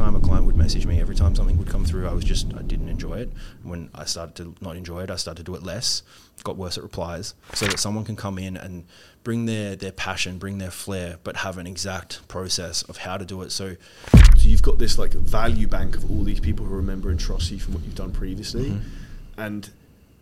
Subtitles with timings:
[0.00, 2.54] time a client would message me, every time something would come through, I was just
[2.54, 3.30] I didn't enjoy it.
[3.62, 6.02] When I started to not enjoy it, I started to do it less.
[6.42, 8.84] Got worse at replies, so that someone can come in and
[9.24, 13.26] bring their their passion, bring their flair, but have an exact process of how to
[13.26, 13.52] do it.
[13.52, 13.76] So,
[14.14, 17.50] so you've got this like value bank of all these people who remember and trust
[17.50, 19.40] you from what you've done previously, mm-hmm.
[19.40, 19.70] and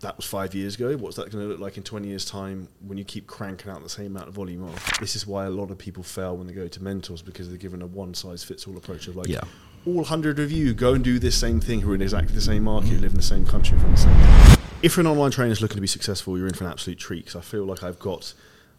[0.00, 0.96] that was five years ago.
[0.96, 3.82] What's that going to look like in 20 years' time when you keep cranking out
[3.82, 4.98] the same amount of volume of?
[5.00, 7.58] This is why a lot of people fail when they go to mentors because they're
[7.58, 9.40] given a one size fits all approach of like, yeah.
[9.86, 12.40] All 100 of you go and do this same thing who are in exactly the
[12.40, 14.58] same market, live in the same country, from the same.
[14.82, 16.98] If you're an online trainer is looking to be successful, you're in for an absolute
[16.98, 18.34] treat because I feel like I've got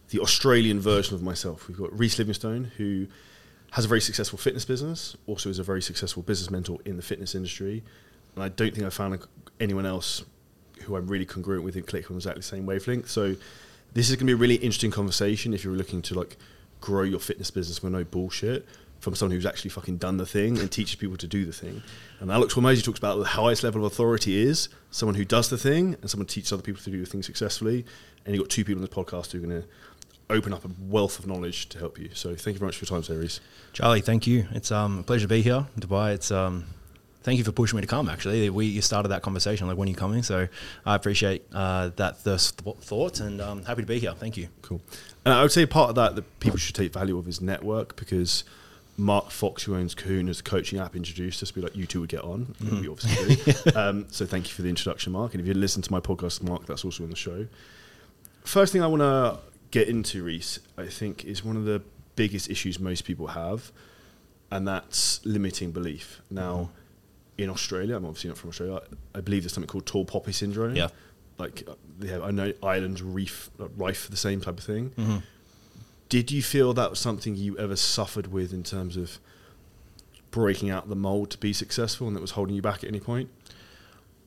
[0.10, 1.68] the Australian version of myself.
[1.68, 3.08] We've got Rhys Livingstone, who
[3.72, 7.04] has a very successful fitness business, also is a very successful business mentor in the
[7.04, 7.82] fitness industry.
[8.36, 9.20] And I don't think I've found
[9.60, 10.24] anyone else
[10.84, 13.10] who I'm really congruent with and click on exactly the same wavelength.
[13.10, 13.36] So
[13.94, 16.38] this is going to be a really interesting conversation if you're looking to like
[16.82, 18.66] grow your fitness business with no bullshit
[19.00, 21.82] from someone who's actually fucking done the thing and teaches people to do the thing.
[22.20, 25.58] And Alex Hormozi talks about the highest level of authority is someone who does the
[25.58, 27.86] thing and someone teaches other people to do the thing successfully.
[28.26, 29.68] And you've got two people on this podcast who are going to
[30.30, 32.10] open up a wealth of knowledge to help you.
[32.14, 33.40] So thank you very much for your time, Rhys.
[33.74, 34.48] Charlie, thank you.
[34.52, 36.14] It's um, a pleasure to be here in Dubai.
[36.14, 36.66] It's um,
[37.24, 38.10] thank you for pushing me to come.
[38.10, 40.48] Actually, we you started that conversation like when are you coming, so
[40.86, 44.14] I appreciate uh, that thirst thought, and I'm um, happy to be here.
[44.14, 44.50] Thank you.
[44.62, 44.82] Cool.
[45.26, 47.96] And I would say part of that that people should take value of is network
[47.96, 48.44] because.
[49.00, 51.52] Mark Fox, who owns Kahuna, as a coaching app, introduced us.
[51.52, 52.56] Be like, you two would get on.
[52.62, 52.82] Mm-hmm.
[52.82, 53.72] We obviously do.
[53.80, 55.34] um, so thank you for the introduction, Mark.
[55.34, 57.48] And if you listen to my podcast, Mark, that's also in the show.
[58.44, 59.40] First thing I want to
[59.72, 61.82] get into, Rhys, I think is one of the
[62.16, 63.72] biggest issues most people have,
[64.52, 66.22] and that's limiting belief.
[66.30, 66.74] Now, mm-hmm
[67.40, 67.96] in Australia.
[67.96, 68.82] I'm obviously not from Australia.
[69.16, 70.76] I, believe there's something called tall poppy syndrome.
[70.76, 70.90] Yeah.
[71.38, 71.68] Like,
[72.02, 74.90] yeah, I know islands reef uh, rife for the same type of thing.
[74.92, 75.18] Mm-hmm.
[76.10, 79.20] Did you feel that was something you ever suffered with in terms of
[80.32, 83.00] breaking out the mold to be successful, and that was holding you back at any
[83.00, 83.30] point?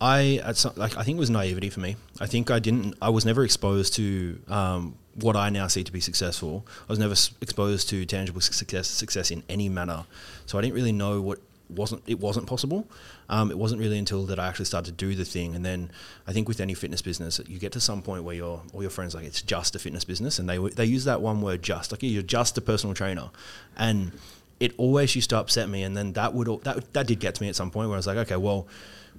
[0.00, 1.96] I at some, like I think it was naivety for me.
[2.20, 2.96] I think I didn't.
[3.00, 6.66] I was never exposed to um, what I now see to be successful.
[6.88, 10.04] I was never exposed to tangible success success in any manner.
[10.46, 11.38] So I didn't really know what
[11.72, 12.88] wasn't it wasn't possible.
[13.28, 15.90] Um, it wasn't really until that I actually started to do the thing, and then
[16.26, 18.90] I think with any fitness business, you get to some point where your all your
[18.90, 21.92] friends like it's just a fitness business, and they they use that one word just
[21.92, 23.30] like you're just a personal trainer,
[23.76, 24.12] and
[24.60, 27.42] it always used to upset me, and then that would that that did get to
[27.42, 28.66] me at some point where I was like, okay, well.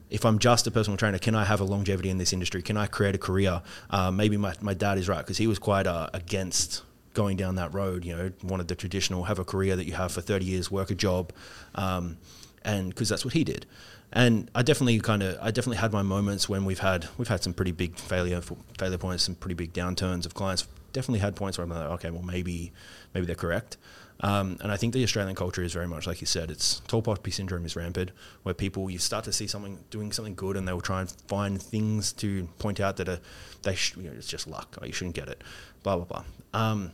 [0.10, 2.62] If I'm just a personal trainer, can I have a longevity in this industry?
[2.62, 3.64] Can I create a career?
[3.90, 6.84] Uh, maybe my, my dad is right because he was quite uh, against
[7.14, 8.06] going down that road.
[8.06, 10.92] You know, wanted the traditional have a career that you have for 30 years, work
[10.92, 11.32] a job.
[11.76, 12.18] Um,
[12.64, 13.66] and because that's what he did.
[14.12, 17.44] And I definitely kind of I definitely had my moments when we've had we've had
[17.44, 18.42] some pretty big failure
[18.78, 20.68] failure points, some pretty big downturns of clients.
[20.92, 22.72] Definitely had points where I'm like, okay, well maybe
[23.14, 23.78] maybe they're correct.
[24.20, 26.52] Um, and I think the Australian culture is very much like you said.
[26.52, 28.12] It's tall poppy syndrome is rampant,
[28.44, 31.12] where people you start to see something doing something good, and they will try and
[31.28, 33.20] find things to point out that are,
[33.64, 34.78] they sh- you know, it's just luck.
[34.80, 35.44] Oh, you shouldn't get it.
[35.82, 36.24] Blah blah blah.
[36.54, 36.92] Um,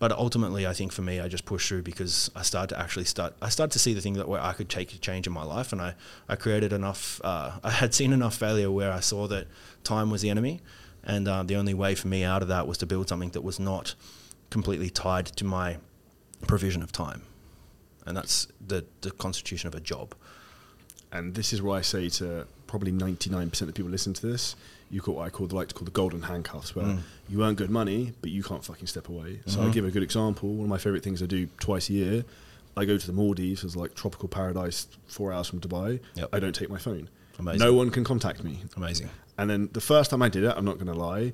[0.00, 3.04] but ultimately, I think for me, I just pushed through because I started to actually
[3.04, 3.34] start.
[3.42, 5.44] I started to see the thing that where I could take a change in my
[5.44, 5.94] life, and I,
[6.26, 7.20] I created enough.
[7.22, 9.46] Uh, I had seen enough failure where I saw that
[9.84, 10.62] time was the enemy,
[11.04, 13.42] and uh, the only way for me out of that was to build something that
[13.42, 13.94] was not
[14.48, 15.76] completely tied to my
[16.46, 17.20] provision of time,
[18.06, 20.14] and that's the the constitution of a job.
[21.12, 24.26] And this is why I say to probably ninety nine percent of people listen to
[24.26, 24.56] this
[24.90, 27.00] you've got what I call the like to call the golden handcuffs, where mm.
[27.28, 29.40] you earn good money, but you can't fucking step away.
[29.46, 29.70] So mm-hmm.
[29.70, 30.50] I give a good example.
[30.54, 32.24] One of my favorite things I do twice a year,
[32.76, 36.00] I go to the Maldives, it's like tropical paradise, four hours from Dubai.
[36.14, 36.28] Yep.
[36.32, 37.08] I don't take my phone.
[37.38, 37.60] Amazing.
[37.60, 38.60] No one can contact me.
[38.76, 39.08] Amazing.
[39.38, 41.32] And then the first time I did it, I'm not going to lie,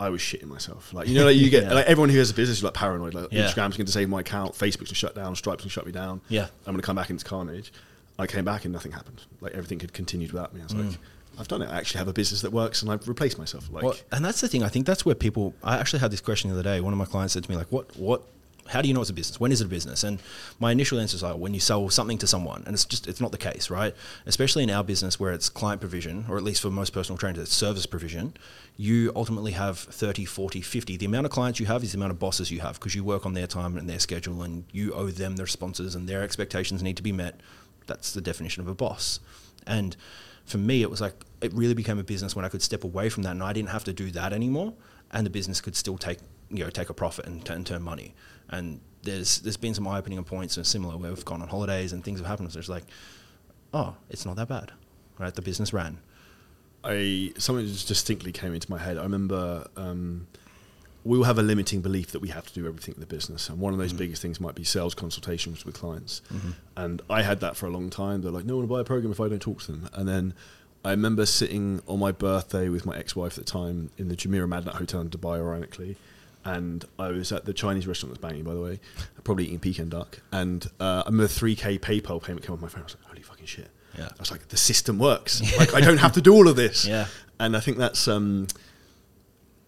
[0.00, 0.92] I was shitting myself.
[0.92, 1.74] Like you know, like you get yeah.
[1.74, 3.14] like everyone who has a business is like paranoid.
[3.14, 3.44] Like yeah.
[3.44, 5.86] Instagram's going to save my account, Facebook's going to shut down, Stripe's going to shut
[5.86, 6.20] me down.
[6.28, 7.72] Yeah, I'm going to come back into carnage.
[8.18, 9.22] I came back and nothing happened.
[9.40, 10.60] Like everything had continued without me.
[10.60, 10.88] I was mm.
[10.88, 10.98] like,
[11.38, 11.68] I've done it.
[11.68, 13.68] I actually have a business that works, and I've replaced myself.
[13.70, 14.62] Like, well, and that's the thing.
[14.62, 15.54] I think that's where people.
[15.62, 16.80] I actually had this question the other day.
[16.80, 18.22] One of my clients said to me, like, "What, what,
[18.66, 19.40] how do you know it's a business?
[19.40, 20.20] When is it a business?" And
[20.60, 23.20] my initial answer is like, when you sell something to someone, and it's just it's
[23.20, 23.94] not the case, right?
[24.26, 27.42] Especially in our business where it's client provision, or at least for most personal trainers,
[27.42, 28.34] it's service provision.
[28.76, 30.96] You ultimately have 30, 40, 50.
[30.96, 33.04] The amount of clients you have is the amount of bosses you have because you
[33.04, 36.22] work on their time and their schedule, and you owe them their responses, and their
[36.22, 37.40] expectations need to be met.
[37.86, 39.20] That's the definition of a boss,
[39.66, 39.96] and
[40.44, 43.08] for me, it was like it really became a business when I could step away
[43.08, 44.74] from that, and I didn't have to do that anymore,
[45.10, 46.18] and the business could still take
[46.50, 48.14] you know take a profit and, and turn money.
[48.50, 51.92] And there's there's been some eye opening points and similar where we've gone on holidays
[51.92, 52.52] and things have happened.
[52.52, 52.84] So it's like,
[53.72, 54.72] oh, it's not that bad,
[55.18, 55.34] right?
[55.34, 55.98] The business ran.
[56.82, 58.98] I something just distinctly came into my head.
[58.98, 59.66] I remember.
[59.76, 60.26] Um,
[61.04, 63.50] we all have a limiting belief that we have to do everything in the business.
[63.50, 63.98] And one of those mm-hmm.
[63.98, 66.22] biggest things might be sales consultations with clients.
[66.32, 66.50] Mm-hmm.
[66.76, 68.22] And I had that for a long time.
[68.22, 69.90] They're like, no one will buy a program if I don't talk to them.
[69.92, 70.34] And then
[70.82, 74.48] I remember sitting on my birthday with my ex-wife at the time in the Jumeirah
[74.48, 75.96] Madinat Hotel in Dubai, ironically.
[76.42, 78.80] And I was at the Chinese restaurant that's banging, by the way,
[79.24, 80.20] probably eating Peking duck.
[80.32, 82.82] And uh, I remember 3K PayPal payment came on my phone.
[82.82, 83.70] I was like, holy fucking shit.
[83.98, 84.06] Yeah.
[84.06, 85.42] I was like, the system works.
[85.58, 86.86] like, I don't have to do all of this.
[86.86, 87.06] Yeah.
[87.38, 88.46] And I think that's, um,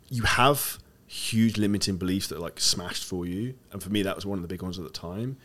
[0.09, 0.79] you have
[1.17, 3.55] huge limiting beliefs that like smashed for you.
[3.73, 5.39] And for me, that was one of the big ones at the time.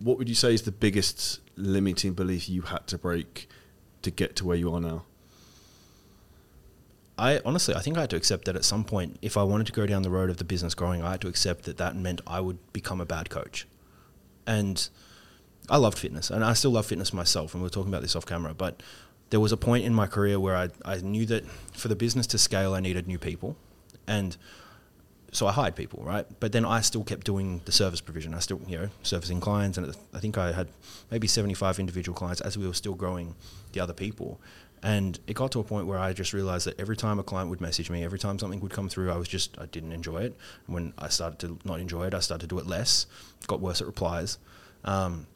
[0.00, 3.48] What would you say is the biggest limiting belief you had to break
[4.02, 5.04] to get to where you are now?
[7.16, 9.68] I honestly, I think I had to accept that at some point, if I wanted
[9.68, 11.94] to go down the road of the business growing, I had to accept that that
[11.94, 13.68] meant I would become a bad coach.
[14.44, 14.88] And
[15.70, 17.54] I loved fitness, and I still love fitness myself.
[17.54, 18.82] And we are talking about this off camera, but
[19.30, 22.26] there was a point in my career where I, I knew that for the business
[22.28, 23.56] to scale, I needed new people,
[24.08, 24.36] and
[25.32, 26.26] so I hired people, right?
[26.40, 28.34] But then I still kept doing the service provision.
[28.34, 30.68] I still, you know, servicing clients, and I think I had
[31.10, 33.34] maybe seventy-five individual clients as we were still growing
[33.72, 34.40] the other people.
[34.84, 37.48] And it got to a point where I just realized that every time a client
[37.50, 40.18] would message me, every time something would come through, I was just I didn't enjoy
[40.18, 40.36] it.
[40.66, 43.06] When I started to not enjoy it, I started to do it less.
[43.46, 44.38] Got worse at replies,
[44.84, 45.26] um,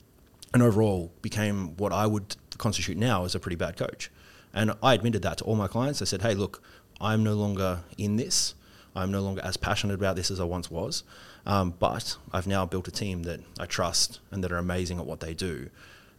[0.53, 4.11] and overall became what I would constitute now as a pretty bad coach.
[4.53, 6.03] And I admitted that to all my clients.
[6.03, 6.63] I said, "Hey, look,
[7.01, 8.55] I'm no longer in this."
[8.97, 11.05] I'm no longer as passionate about this as I once was.
[11.45, 15.07] Um, but I've now built a team that I trust and that are amazing at
[15.07, 15.71] what they do.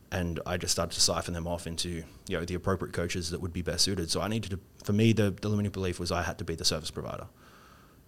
[0.10, 3.42] And I just started to siphon them off into you know the appropriate coaches that
[3.42, 4.10] would be best suited.
[4.10, 6.56] So I needed to, for me, the, the limiting belief was I had to be
[6.56, 7.28] the service provider,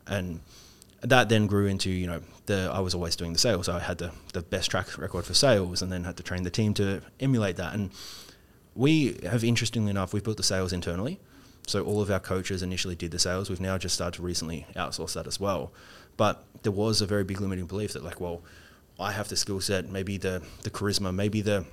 [0.07, 0.39] and
[1.01, 3.65] that then grew into you know the I was always doing the sales.
[3.65, 6.43] So I had the the best track record for sales, and then had to train
[6.43, 7.73] the team to emulate that.
[7.73, 7.91] And
[8.75, 11.19] we have, interestingly enough, we've built the sales internally.
[11.69, 13.47] So all of our coaches initially did the sales.
[13.47, 15.71] We've now just started to recently outsource that as well.
[16.17, 18.41] But there was a very big limiting belief that like, well,
[18.99, 21.65] I have the skill set, maybe the the charisma, maybe the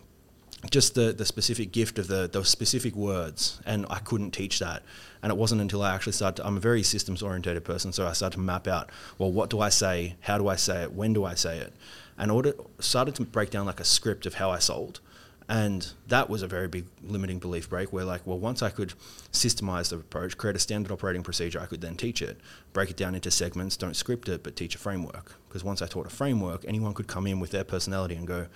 [0.70, 3.58] just the, the specific gift of the those specific words.
[3.64, 4.82] And I couldn't teach that.
[5.22, 8.06] And it wasn't until I actually started to, I'm a very systems orientated person so
[8.06, 10.16] I started to map out well what do I say?
[10.20, 10.92] How do I say it?
[10.92, 11.72] When do I say it?
[12.18, 15.00] And order started to break down like a script of how I sold
[15.48, 18.94] and that was a very big limiting belief break where, like, well, once I could
[19.32, 22.38] systemize the approach, create a standard operating procedure, I could then teach it,
[22.72, 25.36] break it down into segments, don't script it, but teach a framework.
[25.48, 28.46] Because once I taught a framework, anyone could come in with their personality and go,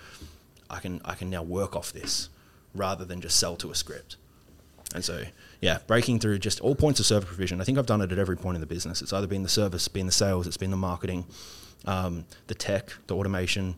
[0.69, 2.29] I can, I can now work off this
[2.75, 4.17] rather than just sell to a script.
[4.93, 5.23] And so,
[5.61, 7.61] yeah, breaking through just all points of service provision.
[7.61, 9.01] I think I've done it at every point in the business.
[9.01, 11.25] It's either been the service, been the sales, it's been the marketing,
[11.85, 13.75] um, the tech, the automation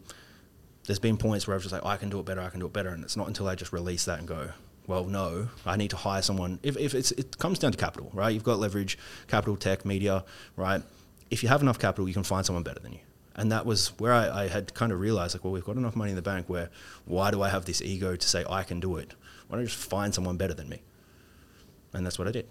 [0.86, 2.50] there's been points where I was just like, oh, I can do it better, I
[2.50, 4.50] can do it better, and it's not until I just release that and go,
[4.86, 6.60] well, no, I need to hire someone.
[6.62, 8.30] If, if it's, it comes down to capital, right?
[8.30, 8.98] You've got leverage,
[9.28, 10.26] capital, tech, media,
[10.58, 10.82] right?
[11.32, 13.00] If you have enough capital, you can find someone better than you.
[13.36, 15.96] And that was where I, I had kind of realized, like, well, we've got enough
[15.96, 16.50] money in the bank.
[16.50, 16.70] Where
[17.06, 19.14] why do I have this ego to say I can do it?
[19.48, 20.82] Why don't I just find someone better than me?
[21.94, 22.48] And that's what I did.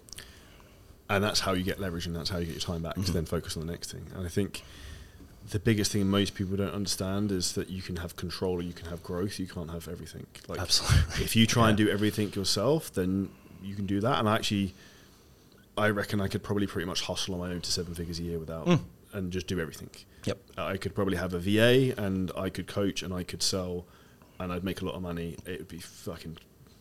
[1.09, 3.03] And that's how you get leverage, and that's how you get your time back mm-hmm.
[3.03, 4.05] to then focus on the next thing.
[4.15, 4.63] And I think
[5.49, 8.73] the biggest thing most people don't understand is that you can have control or you
[8.73, 9.39] can have growth.
[9.39, 10.25] You can't have everything.
[10.47, 11.23] Like Absolutely.
[11.23, 11.69] If you try yeah.
[11.69, 13.29] and do everything yourself, then
[13.61, 14.19] you can do that.
[14.19, 14.73] And actually,
[15.77, 18.23] I reckon I could probably pretty much hustle on my own to seven figures a
[18.23, 18.79] year without mm.
[19.13, 19.89] and just do everything.
[20.25, 20.37] Yep.
[20.57, 23.85] I could probably have a VA and I could coach and I could sell
[24.39, 25.37] and I'd make a lot of money.
[25.45, 26.37] It would be fucking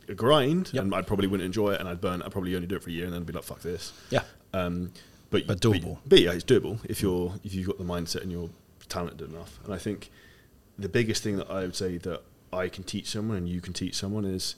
[0.09, 0.85] a grind yep.
[0.85, 2.23] and I probably wouldn't enjoy it and I'd burn.
[2.23, 3.93] I'd probably only do it for a year and then be like, fuck this.
[4.11, 4.23] Yeah.
[4.55, 4.93] Um,
[5.31, 5.95] but, but doable.
[6.03, 8.51] But, but, yeah, it's doable if you're if you've got the mindset and you're
[8.93, 9.59] talented enough.
[9.65, 10.11] And I think
[10.79, 12.21] the biggest thing that I would say that
[12.53, 14.57] I can teach someone and you can teach someone is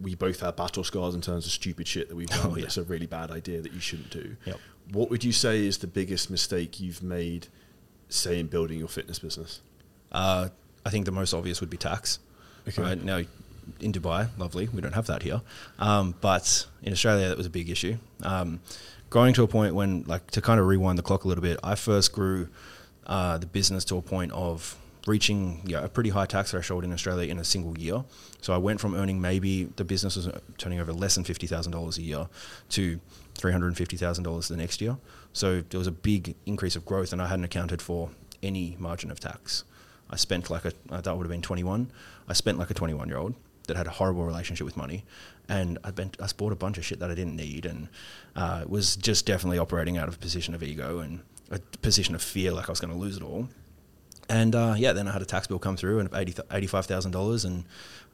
[0.00, 2.52] we both have battle scars in terms of stupid shit that we've done.
[2.52, 2.62] Oh, yeah.
[2.62, 4.36] That's a really bad idea that you shouldn't do.
[4.44, 4.58] Yep.
[4.92, 7.48] What would you say is the biggest mistake you've made,
[8.08, 9.60] say, in building your fitness business?
[10.10, 10.48] Uh,
[10.86, 12.20] I think the most obvious would be tax.
[12.68, 12.82] Okay.
[12.82, 13.22] Right now,
[13.80, 15.42] in Dubai, lovely, we don't have that here,
[15.78, 17.96] um, but in Australia, that was a big issue.
[18.22, 18.60] Um,
[19.10, 21.58] growing to a point when, like, to kind of rewind the clock a little bit,
[21.62, 22.48] I first grew
[23.08, 27.30] uh, the business to a point of reaching a pretty high tax threshold in Australia
[27.30, 28.04] in a single year.
[28.42, 31.72] So I went from earning maybe the business was turning over less than fifty thousand
[31.72, 32.28] dollars a year
[32.70, 33.00] to
[33.34, 34.98] three hundred and fifty thousand dollars the next year.
[35.32, 38.10] So there was a big increase of growth, and I hadn't accounted for
[38.42, 39.64] any margin of tax.
[40.10, 41.90] I spent like a uh, that would have been twenty one.
[42.28, 43.34] I spent like a twenty one year old
[43.66, 45.04] that had a horrible relationship with money,
[45.48, 47.88] and I been I bought a bunch of shit that I didn't need, and
[48.36, 52.22] uh, was just definitely operating out of a position of ego and a position of
[52.22, 53.48] fear, like I was going to lose it all.
[54.28, 57.64] And uh, yeah, then I had a tax bill come through and $85,000 and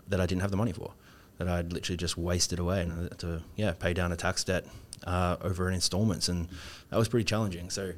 [0.08, 0.92] that I didn't have the money for,
[1.38, 4.66] that I'd literally just wasted away and to yeah pay down a tax debt
[5.06, 6.48] uh, over in installments, and
[6.90, 7.70] that was pretty challenging.
[7.70, 7.92] So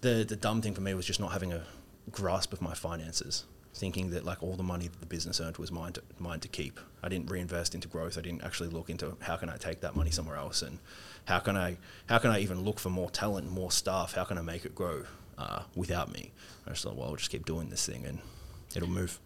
[0.00, 1.62] the the dumb thing for me was just not having a
[2.10, 5.70] grasp of my finances, thinking that like all the money that the business earned was
[5.72, 6.78] mine to mine to keep.
[7.02, 8.16] I didn't reinvest into growth.
[8.16, 10.78] I didn't actually look into how can I take that money somewhere else and
[11.26, 11.76] how can I
[12.06, 14.14] how can I even look for more talent, more staff?
[14.14, 15.02] How can I make it grow
[15.36, 16.30] uh, without me?
[16.66, 18.20] I just thought, well, I'll just keep doing this thing and
[18.76, 19.18] it'll move.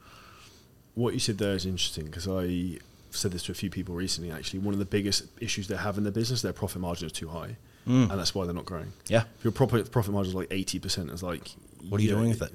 [0.94, 2.78] What you said there is interesting because I
[3.10, 4.30] said this to a few people recently.
[4.32, 7.12] Actually, one of the biggest issues they have in their business, their profit margin is
[7.12, 8.10] too high, Mm.
[8.10, 8.92] and that's why they're not growing.
[9.08, 9.24] Yeah.
[9.38, 11.48] If your profit profit margin is like eighty percent, it's like
[11.88, 12.52] What are you yeah, doing with it?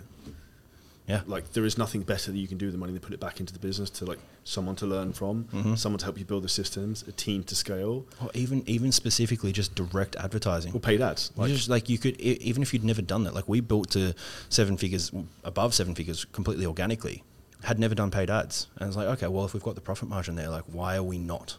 [1.07, 1.21] Yeah.
[1.25, 3.19] Like there is nothing better that you can do with the money than put it
[3.19, 5.77] back into the business to like someone to learn from, Mhm.
[5.77, 9.51] someone to help you build the systems, a team to scale, Or even even specifically
[9.51, 10.73] just direct advertising.
[10.73, 11.31] or paid ads.
[11.35, 13.89] Like, just like you could, e- even if you'd never done that, like we built
[13.91, 14.13] to
[14.49, 15.11] seven figures,
[15.43, 17.23] above seven figures, completely organically.
[17.63, 20.09] Had never done paid ads, and it's like, okay, well, if we've got the profit
[20.09, 21.57] margin there, like, why are we not?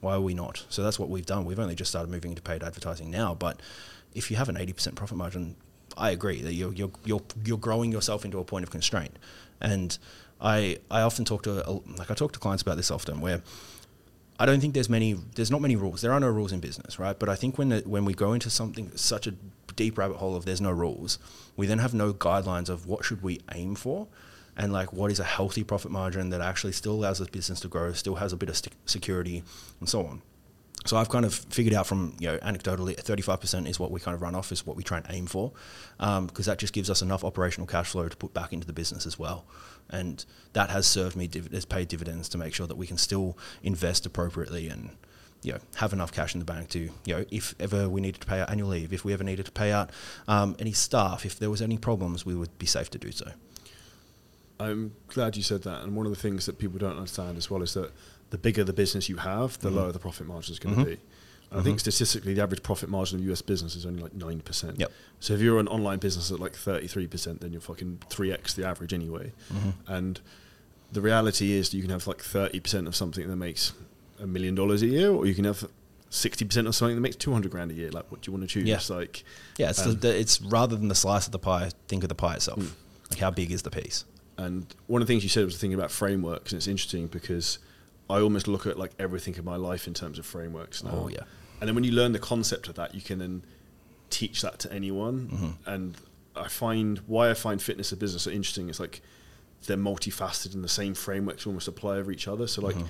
[0.00, 0.64] Why are we not?
[0.70, 1.44] So that's what we've done.
[1.46, 3.60] We've only just started moving into paid advertising now, but
[4.14, 5.56] if you have an eighty percent profit margin,
[5.96, 9.18] I agree that you're you're you're you're growing yourself into a point of constraint,
[9.60, 9.96] and
[10.40, 11.52] I I often talk to
[11.98, 13.42] like I talk to clients about this often where
[14.38, 15.12] I don't think there's many.
[15.12, 16.00] There's not many rules.
[16.02, 17.16] There are no rules in business, right?
[17.18, 19.34] But I think when when we go into something such a
[19.76, 21.18] deep rabbit hole of there's no rules,
[21.56, 24.08] we then have no guidelines of what should we aim for,
[24.56, 27.68] and like what is a healthy profit margin that actually still allows the business to
[27.68, 29.44] grow, still has a bit of st- security,
[29.78, 30.22] and so on.
[30.84, 34.14] So I've kind of figured out from you know anecdotally, 35% is what we kind
[34.14, 35.52] of run off is what we try and aim for,
[35.98, 39.06] because that just gives us enough operational cash flow to put back into the business
[39.06, 39.46] as well,
[39.88, 42.98] and that has served me div- has paid dividends to make sure that we can
[42.98, 44.90] still invest appropriately and
[45.42, 48.20] you know have enough cash in the bank to you know if ever we needed
[48.20, 49.88] to pay out annual leave, if we ever needed to pay out
[50.28, 53.32] um, any staff, if there was any problems, we would be safe to do so.
[54.60, 55.82] I'm glad you said that.
[55.82, 57.90] And one of the things that people don't understand as well is that
[58.34, 59.74] the bigger the business you have, the Mhm.
[59.76, 60.84] lower the profit margin is going to Mhm.
[60.86, 60.98] be.
[61.52, 64.76] And I think statistically, the average profit margin of US business is only like 9%.
[64.80, 64.90] Yep.
[65.20, 68.92] So if you're an online business at like 33%, then you're fucking 3x the average
[68.92, 69.32] anyway.
[69.52, 69.70] Mm-hmm.
[69.86, 70.20] And
[70.92, 73.72] the reality is you can have like 30% of something that makes
[74.18, 75.68] a million dollars a year, or you can have
[76.10, 77.90] 60% of something that makes 200 grand a year.
[77.92, 78.66] Like, what do you want to choose?
[78.66, 78.80] Yeah.
[78.88, 79.22] Like,
[79.58, 82.08] Yeah, it's, Um, the, the, it's rather than the slice of the pie, think of
[82.08, 82.58] the pie itself.
[82.58, 82.70] Mm.
[83.10, 84.04] Like how big is the piece?
[84.36, 87.58] And one of the things you said was thinking about frameworks, and it's interesting because
[88.10, 90.90] I almost look at like everything in my life in terms of frameworks now.
[91.04, 91.22] Oh, yeah.
[91.60, 93.42] And then when you learn the concept of that, you can then
[94.10, 95.28] teach that to anyone.
[95.28, 95.72] Mhm.
[95.72, 95.96] And
[96.36, 99.00] I find why I find fitness and business so interesting is like
[99.66, 102.46] they're multifaceted and the same frameworks almost apply over each other.
[102.46, 102.86] So like Mhm.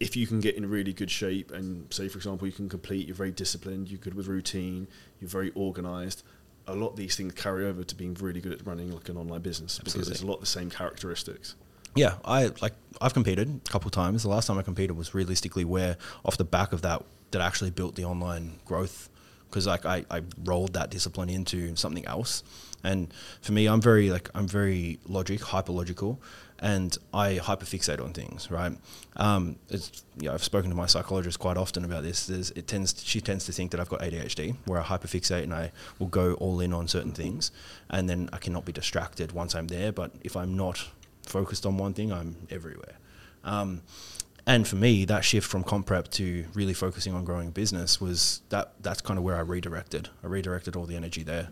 [0.00, 3.06] if you can get in really good shape and say for example you can complete,
[3.06, 4.88] you're very disciplined, you're good with routine,
[5.20, 6.22] you're very organized.
[6.66, 9.16] A lot of these things carry over to being really good at running like an
[9.16, 10.12] online business because Absolutely.
[10.12, 11.54] it's a lot of the same characteristics.
[11.94, 14.22] Yeah, I like I've competed a couple of times.
[14.22, 17.70] The last time I competed was realistically where off the back of that that actually
[17.70, 19.08] built the online growth
[19.52, 22.42] because like I, I rolled that discipline into something else.
[22.84, 26.20] And for me, I'm very like I'm very logic, hyper logical,
[26.58, 28.50] and I hyperfixate on things.
[28.50, 28.72] Right?
[29.16, 32.26] Um, it's you know, I've spoken to my psychologist quite often about this.
[32.26, 35.54] There's, it tends she tends to think that I've got ADHD, where I hyperfixate and
[35.54, 37.52] I will go all in on certain things,
[37.90, 39.92] and then I cannot be distracted once I'm there.
[39.92, 40.88] But if I'm not
[41.26, 42.96] focused on one thing, I'm everywhere.
[43.44, 43.82] Um,
[44.46, 48.42] and for me, that shift from comp prep to really focusing on growing business was
[48.48, 48.72] that.
[48.80, 50.08] That's kind of where I redirected.
[50.24, 51.50] I redirected all the energy there,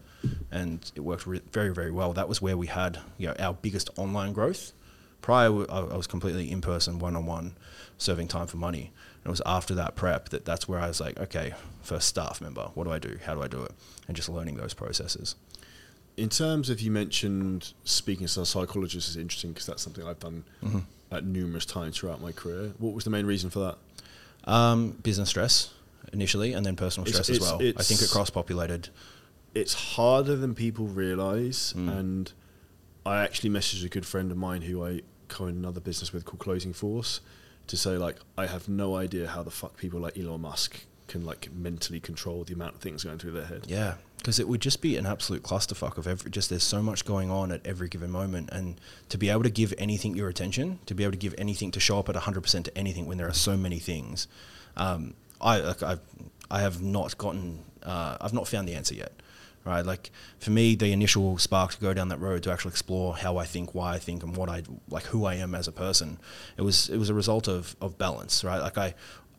[0.50, 2.12] and it worked re- very, very well.
[2.12, 4.72] That was where we had you know our biggest online growth.
[5.22, 7.54] Prior, I was completely in person, one on one,
[7.98, 8.90] serving time for money.
[9.22, 12.40] And it was after that prep that that's where I was like, okay, first staff
[12.40, 13.18] member, what do I do?
[13.24, 13.72] How do I do it?
[14.08, 15.36] And just learning those processes.
[16.20, 20.18] In terms of you mentioned speaking to a psychologist is interesting because that's something I've
[20.18, 20.80] done Mm-hmm.
[21.10, 22.72] at numerous times throughout my career.
[22.78, 24.50] What was the main reason for that?
[24.50, 25.72] Um, business stress
[26.12, 27.74] initially, and then personal It's- stress as it's- well.
[27.78, 28.90] I think it cross populated.
[29.54, 31.98] It's harder than people realize, Mm.
[31.98, 32.32] and
[33.06, 36.40] I actually messaged a good friend of mine who I co-own another business with called
[36.40, 37.20] Closing Force
[37.66, 41.24] to say like I have no idea how the fuck people like Elon Musk can
[41.24, 43.64] like mentally control the amount of things going through their head.
[43.68, 46.30] Yeah, because it would just be an absolute clusterfuck of every.
[46.30, 49.50] Just there's so much going on at every given moment, and to be able to
[49.50, 52.40] give anything your attention, to be able to give anything to show up at 100
[52.42, 54.28] percent to anything when there are so many things,
[54.76, 55.98] um, I like I,
[56.50, 57.64] I have not gotten.
[57.82, 59.12] Uh, I've not found the answer yet.
[59.62, 63.14] Right, like for me, the initial spark to go down that road to actually explore
[63.14, 65.72] how I think, why I think, and what I like, who I am as a
[65.72, 66.18] person.
[66.56, 68.60] It was it was a result of of balance, right?
[68.60, 68.94] Like I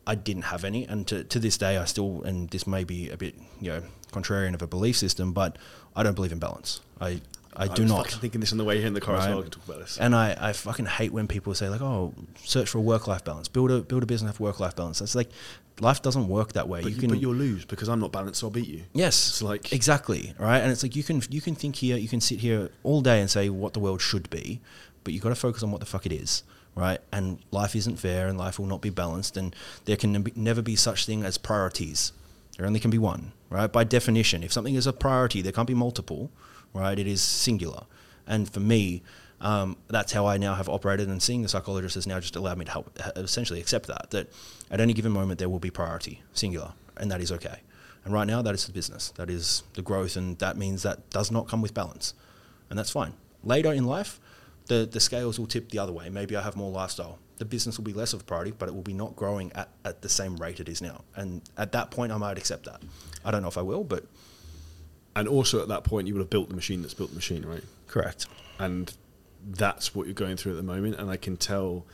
[0.08, 3.10] I didn't have any, and to, to this day, I still, and this may be
[3.10, 5.58] a bit, you know, contrarian of a belief system, but
[5.96, 6.82] I don't believe in balance.
[7.00, 7.22] I,
[7.56, 8.06] I, I do not.
[8.06, 9.40] fucking thinking this on the way here in the car as well.
[9.40, 9.98] I can talk about this.
[10.00, 13.48] And I, I fucking hate when people say like, "Oh, search for a work-life balance.
[13.50, 15.30] Build a build a business have work-life balance." It's like
[15.82, 16.82] life doesn't work that way.
[16.82, 18.84] but, you you can, but you'll lose because I'm not balanced, so I'll beat you.
[18.94, 20.60] yes, It's like- exactly right.
[20.60, 23.20] And it's like you can you can think here, you can sit here all day
[23.20, 24.62] and say what the world should be,
[25.04, 26.44] but you've got to focus on what the fuck it is,
[26.76, 27.00] right?
[27.12, 30.76] And life isn't fair, and life will not be balanced, and there can never be
[30.76, 32.14] such thing as priorities.
[32.58, 33.72] There only can be one, right?
[33.72, 36.32] By definition, if something is a priority, there can't be multiple,
[36.74, 36.98] right?
[36.98, 37.84] It is singular.
[38.28, 39.02] And for me,
[39.42, 42.58] um, that's how I now have operated, and seeing the psychologist has now just allowed
[42.58, 44.32] me to help uh, essentially accept that that
[44.70, 47.60] at any given moment there will be priority, singular, and that is okay.
[48.06, 51.10] And right now, that is the business, that is the growth, and that means that
[51.10, 52.14] does not come with balance,
[52.70, 53.14] and that's fine.
[53.44, 54.20] Later in life,
[54.72, 56.10] the the scales will tip the other way.
[56.10, 57.20] Maybe I have more lifestyle.
[57.38, 59.70] The business will be less of a priority, but it will be not growing at,
[59.84, 61.02] at the same rate it is now.
[61.16, 62.82] And at that point, I might accept that.
[63.26, 64.06] I don't know if I will, but
[65.16, 67.46] And also at that point, you would have built the machine that's built the machine,
[67.46, 67.64] right?
[67.88, 68.28] correct.
[68.60, 68.94] And
[69.46, 70.96] that's what you're going through at the moment.
[70.96, 71.86] And I can tell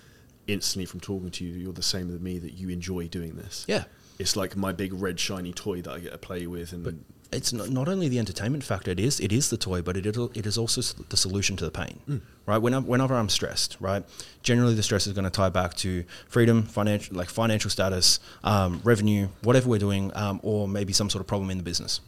[0.46, 3.66] instantly from talking to you, you're the same as me that you enjoy doing this.
[3.68, 3.86] Yeah.
[4.20, 7.52] It's like my big red shiny toy that I get to play with, and it's
[7.52, 8.92] not, not only the entertainment factor.
[8.92, 11.66] It is it is the toy, but it is, it is also the solution to
[11.66, 12.22] the pain.
[12.46, 12.58] Right?
[12.58, 14.04] Whenever, whenever I'm stressed, right,
[14.42, 18.82] generally the stress is going to tie back to freedom, financial like financial status, um,
[18.84, 22.00] revenue, whatever we're doing, um, or maybe some sort of problem in the business.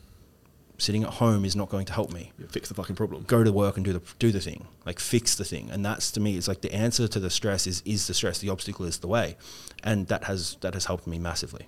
[0.77, 2.31] Sitting at home is not going to help me.
[2.39, 3.23] you fix the fucking problem.
[3.23, 6.09] Go to work and do the do the thing, like fix the thing, and that's
[6.11, 8.39] to me, it's like the answer to the stress is is the stress.
[8.39, 9.35] The obstacle is the way,
[9.83, 11.67] and that has that has helped me massively.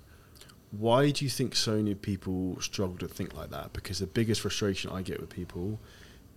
[0.71, 3.73] Why do you think so many people struggle to think like that?
[3.73, 5.79] Because the biggest frustration I get with people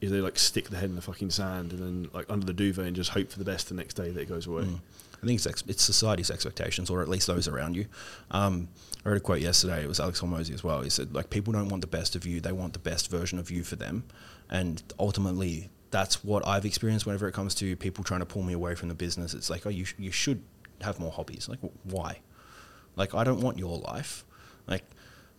[0.00, 2.52] is they like stick their head in the fucking sand and then like under the
[2.52, 4.64] duvet and just hope for the best the next day that it goes away.
[4.64, 4.80] Mm.
[5.22, 7.86] I think it's, ex- it's society's expectations, or at least those around you.
[8.30, 8.68] Um,
[9.06, 9.82] I read a quote yesterday.
[9.82, 10.82] It was Alex Hormozi as well.
[10.82, 13.38] He said, like, people don't want the best of you; they want the best version
[13.38, 14.04] of you for them.
[14.50, 18.52] And ultimately, that's what I've experienced whenever it comes to people trying to pull me
[18.52, 19.32] away from the business.
[19.32, 20.42] It's like, oh, you sh- you should
[20.82, 21.48] have more hobbies.
[21.48, 22.18] Like, wh- why?
[22.96, 24.24] Like, I don't want your life.
[24.66, 24.84] Like,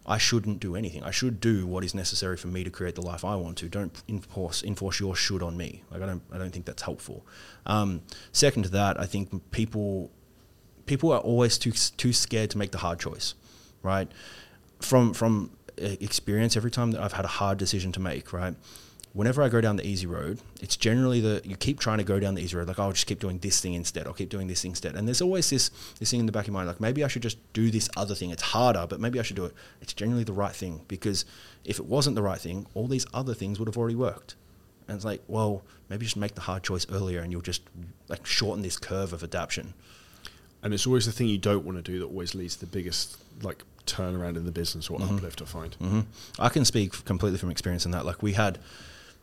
[0.05, 1.03] I shouldn't do anything.
[1.03, 3.69] I should do what is necessary for me to create the life I want to.
[3.69, 5.83] Don't enforce enforce your should on me.
[5.89, 7.25] Like, I don't I don't think that's helpful.
[7.65, 10.11] Um, second to that, I think people
[10.85, 13.33] people are always too too scared to make the hard choice,
[13.81, 14.11] right?
[14.79, 15.51] From from
[15.81, 18.55] uh, experience, every time that I've had a hard decision to make, right?
[19.15, 22.19] Whenever I go down the easy road, it's generally the you keep trying to go
[22.19, 24.07] down the easy road, like oh, I'll just keep doing this thing instead.
[24.07, 26.43] I'll keep doing this thing instead, and there's always this this thing in the back
[26.43, 28.29] of your mind, like maybe I should just do this other thing.
[28.31, 29.53] It's harder, but maybe I should do it.
[29.81, 31.23] It's generally the right thing because
[31.63, 34.35] if it wasn't the right thing, all these other things would have already worked.
[34.87, 37.61] And it's like, well, maybe just make the hard choice earlier, and you'll just
[38.09, 39.73] like shorten this curve of adaptation.
[40.61, 42.71] And it's always the thing you don't want to do that always leads to the
[42.71, 45.41] biggest like turnaround in the business or uplift.
[45.41, 45.73] I find.
[45.75, 46.01] hmm
[46.37, 48.05] I can speak completely from experience in that.
[48.05, 48.59] Like we had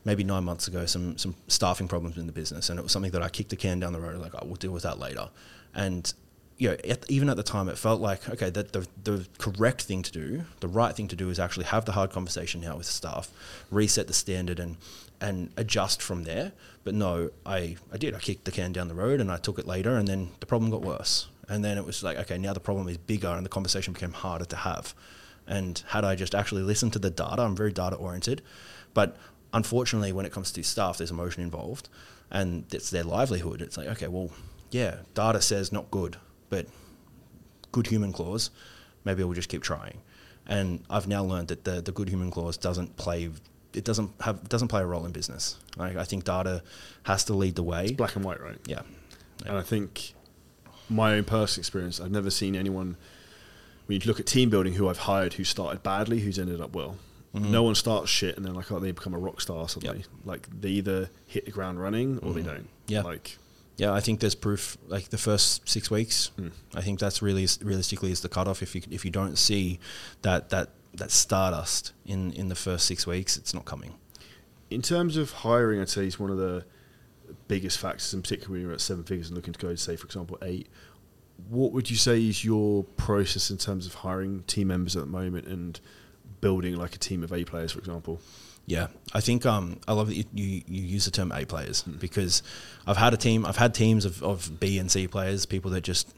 [0.04, 3.12] maybe nine months ago some some staffing problems in the business, and it was something
[3.12, 4.20] that I kicked the can down the road.
[4.20, 5.28] Like, oh, I will deal with that later.
[5.74, 6.12] And
[6.58, 9.82] you know, at, even at the time, it felt like okay, that the the correct
[9.82, 12.76] thing to do, the right thing to do, is actually have the hard conversation now
[12.76, 13.30] with staff,
[13.70, 14.76] reset the standard, and
[15.20, 16.52] and adjust from there.
[16.84, 18.14] But no, I I did.
[18.14, 20.46] I kicked the can down the road, and I took it later, and then the
[20.46, 21.28] problem got worse.
[21.48, 24.12] And then it was like, okay, now the problem is bigger, and the conversation became
[24.12, 24.94] harder to have.
[25.46, 28.42] And had I just actually listened to the data, I'm very data oriented.
[28.94, 29.16] But
[29.52, 31.88] unfortunately, when it comes to staff, there's emotion involved
[32.30, 33.60] and it's their livelihood.
[33.60, 34.30] It's like, okay, well,
[34.70, 36.16] yeah, data says not good,
[36.48, 36.66] but
[37.72, 38.50] good human clause,
[39.04, 39.98] maybe we'll just keep trying.
[40.46, 43.30] And I've now learned that the, the good human clause doesn't play.
[43.74, 45.56] It doesn't have doesn't play a role in business.
[45.76, 46.62] Like, I think data
[47.04, 47.84] has to lead the way.
[47.84, 48.58] It's black and white, right?
[48.66, 48.82] Yeah,
[49.46, 50.14] And I think
[50.88, 52.96] my own personal experience, I've never seen anyone.
[53.86, 56.74] When you look at team building, who I've hired who started badly, who's ended up
[56.74, 56.96] well.
[57.34, 57.50] Mhm.
[57.50, 59.98] No one starts shit and then like oh they become a rock star suddenly.
[59.98, 60.06] Yep.
[60.24, 62.44] Like they either hit the ground running or they Mhm.
[62.46, 62.68] don't.
[62.88, 63.02] Yeah.
[63.02, 63.38] Like
[63.78, 64.76] Yeah, I think there's proof.
[64.86, 66.52] Like the first six weeks, Mm.
[66.74, 68.62] I think that's really realistically is the cutoff.
[68.62, 69.80] If you if you don't see
[70.20, 73.94] that that that stardust in in the first six weeks, it's not coming.
[74.70, 76.64] in terms of hiring, I'd say it's one of the
[77.46, 79.96] biggest factors, in particular when you're at seven figures and looking to go to say,
[79.96, 80.66] for example, eight.
[81.50, 85.10] What would you say is your process in terms of hiring team members at the
[85.10, 85.78] moment and
[86.42, 88.20] building like a team of A players, for example?
[88.66, 91.81] Yeah, I think um, I love that you, you, you use the term A players
[91.83, 91.92] Hmm.
[91.96, 92.42] because
[92.87, 95.81] I've had a team, I've had teams of, of B and C players, people that
[95.81, 96.14] just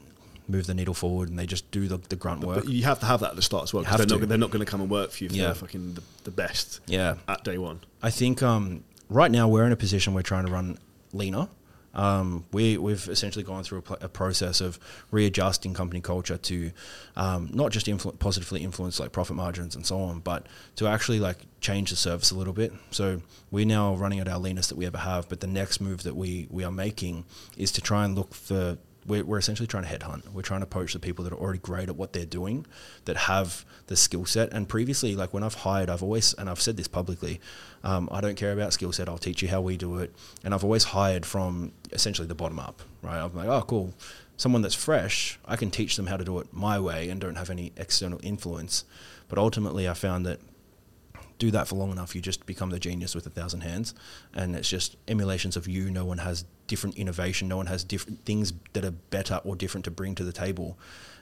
[0.47, 2.65] move the needle forward and they just do the, the grunt work.
[2.65, 4.37] But you have to have that at the start as well because they're not, they're
[4.37, 5.45] not going to come and work for you if Yeah.
[5.45, 7.79] they're fucking the, the best Yeah, at day one.
[8.03, 10.77] I think um, right now we're in a position we're trying to run
[11.13, 11.47] leaner.
[11.95, 14.77] Um, we, we've essentially gone through a, pl- a, process of
[15.11, 16.71] readjusting company culture to
[17.15, 21.19] um, not just influ- positively influence like profit margins and so on, but to actually
[21.19, 22.73] like change the service a little bit.
[22.91, 26.03] So we're now running at our leanest that we ever have, but the next move
[26.03, 27.23] that we, we are making
[27.57, 30.29] is to try and look for we're, we're essentially trying to headhunt.
[30.33, 32.65] We're trying to poach the people that are already great at what they're doing,
[33.05, 34.51] that have the skill set.
[34.51, 37.39] And previously, like when I've hired, I've always, and I've said this publicly,
[37.83, 39.07] um, I don't care about skill set.
[39.07, 40.13] I'll teach you how we do it.
[40.43, 43.19] And I've always hired from essentially the bottom up, right?
[43.19, 43.93] I'm like, oh, cool.
[44.37, 47.35] Someone that's fresh, I can teach them how to do it my way and don't
[47.35, 48.83] have any external influence.
[49.27, 50.39] But ultimately, I found that
[51.37, 53.93] do that for long enough, you just become the genius with a thousand hands,
[54.33, 55.89] and it's just emulations of you.
[55.89, 57.47] No one has different innovation.
[57.47, 60.77] No one has different things that are better or different to bring to the table,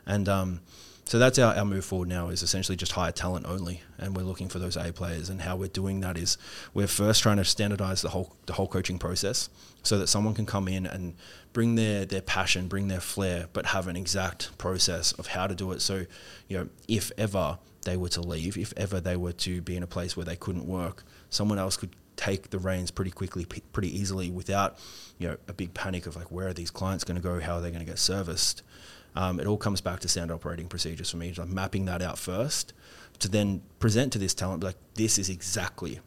[0.05, 0.59] and um,
[1.05, 4.23] so that's our, our move forward now is essentially just hire talent only, and we're
[4.23, 5.29] looking for those A players.
[5.29, 6.37] And how we're doing that is
[6.73, 9.49] we're first trying to standardize the whole the whole coaching process,
[9.83, 11.15] so that someone can come in and
[11.51, 15.55] bring their their passion, bring their flair, but have an exact process of how to
[15.55, 15.81] do it.
[15.81, 16.05] So,
[16.47, 19.83] you know, if ever they were to leave, if ever they were to be in
[19.83, 23.97] a place where they couldn't work, someone else could take the reins pretty quickly, pretty
[23.97, 24.77] easily, without
[25.17, 27.55] you know a big panic of like where are these clients going to go, how
[27.55, 28.61] are they going to get serviced.
[29.15, 32.17] Um, it all comes back to standard operating procedures for me, like mapping that out
[32.17, 32.73] first,
[33.19, 35.99] to then present to this talent like this is exactly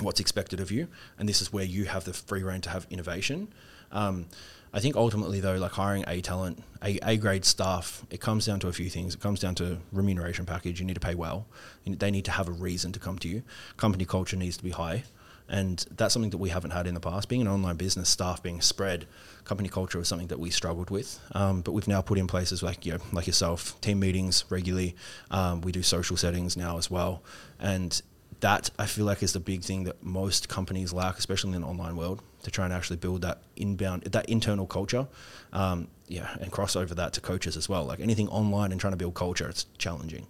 [0.00, 2.86] what's expected of you, and this is where you have the free reign to have
[2.90, 3.48] innovation.
[3.90, 4.26] Um,
[4.72, 8.60] I think ultimately though, like hiring A talent, A, a grade staff, it comes down
[8.60, 9.14] to a few things.
[9.14, 10.80] It comes down to remuneration package.
[10.80, 11.46] You need to pay well.
[11.86, 13.42] They need to have a reason to come to you.
[13.76, 15.04] Company culture needs to be high.
[15.48, 17.28] And that's something that we haven't had in the past.
[17.28, 19.06] Being an online business, staff being spread,
[19.44, 21.18] company culture was something that we struggled with.
[21.32, 24.94] Um, but we've now put in places like you know, like yourself, team meetings regularly.
[25.30, 27.22] Um, we do social settings now as well,
[27.58, 28.00] and
[28.40, 31.66] that I feel like is the big thing that most companies lack, especially in the
[31.66, 35.06] online world, to try and actually build that inbound, that internal culture.
[35.52, 37.84] Um, yeah, and cross over that to coaches as well.
[37.84, 40.26] Like anything online and trying to build culture, it's challenging.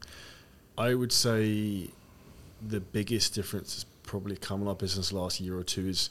[0.77, 1.91] I would say
[2.67, 6.11] the biggest difference has probably come in our business last year or two is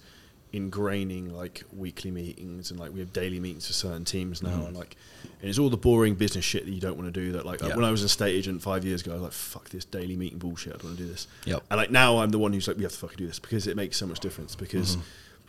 [0.53, 4.67] ingraining like weekly meetings and like we have daily meetings for certain teams now mm.
[4.67, 4.95] and like
[5.41, 7.61] and it's all the boring business shit that you don't want to do that like
[7.61, 7.75] yeah.
[7.75, 10.15] when I was a state agent five years ago I was like fuck this daily
[10.15, 11.63] meeting bullshit I don't want to do this yep.
[11.69, 13.67] and like now I'm the one who's like we have to fucking do this because
[13.67, 15.01] it makes so much difference because mm-hmm.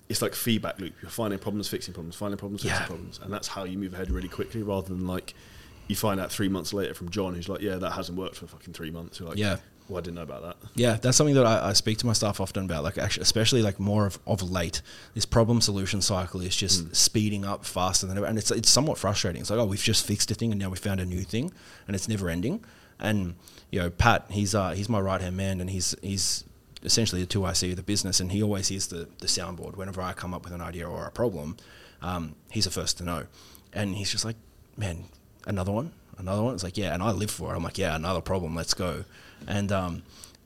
[0.09, 2.87] It's like feedback loop you're finding problems fixing problems finding problems fixing yeah.
[2.87, 5.35] problems and that's how you move ahead really quickly rather than like
[5.87, 8.47] you find out three months later from John who's like yeah that hasn't worked for
[8.47, 9.57] fucking three months you're like yeah
[9.89, 10.57] well, I didn't know about that.
[10.75, 12.85] Yeah, that's something that I, I, speak to my staff often about.
[12.85, 14.83] Like, actually, especially like more of, of late,
[15.15, 16.95] this problem solution cycle is just mm.
[16.95, 19.41] speeding up faster than ever, and it's it's somewhat frustrating.
[19.41, 21.53] It's like, oh, we've just fixed a thing, and now we found a new thing,
[21.87, 22.63] and it's never ending.
[23.01, 23.37] And
[23.71, 26.45] you know, Pat, he's uh, he's my right hand man, and he's he's
[26.83, 30.13] essentially the 2IC of the business, and he always is the the soundboard whenever I
[30.13, 31.57] come up with an idea or a problem.
[32.01, 33.27] Um, he's the first to know,
[33.73, 34.37] and he's just like,
[34.77, 35.05] man,
[35.47, 36.55] another one, another one.
[36.55, 37.57] It's like, yeah, and I live for it.
[37.57, 38.55] I'm like, yeah, another problem.
[38.55, 39.05] Let's go
[39.47, 40.03] and um,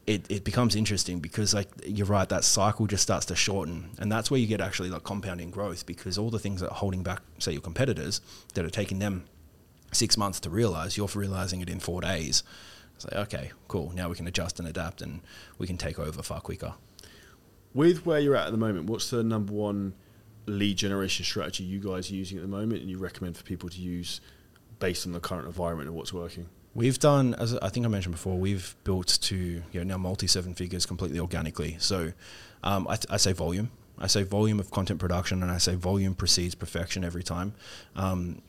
[0.06, 4.10] it, it becomes interesting because like you're right that cycle just starts to shorten and
[4.10, 7.02] that's where you get actually like compounding growth because all the things that are holding
[7.02, 8.20] back say your competitors
[8.54, 9.24] that are taking them
[9.92, 12.42] six months to realize you're realizing it in four days
[13.04, 15.20] like okay cool now we can adjust and adapt and
[15.58, 16.74] we can take over far quicker
[17.74, 19.94] with where you're at at the moment what's the number one
[20.46, 23.68] lead generation strategy you guys are using at the moment and you recommend for people
[23.68, 24.20] to use
[24.78, 28.14] based on the current environment and what's working We've done, as I think I mentioned
[28.14, 31.76] before, we've built to you know now multi seven figures completely organically.
[31.78, 32.12] So
[32.62, 33.70] um, I, I, say volume.
[33.98, 37.52] I say volume of content production, and I say volume precedes perfection every time.
[37.94, 38.40] Um,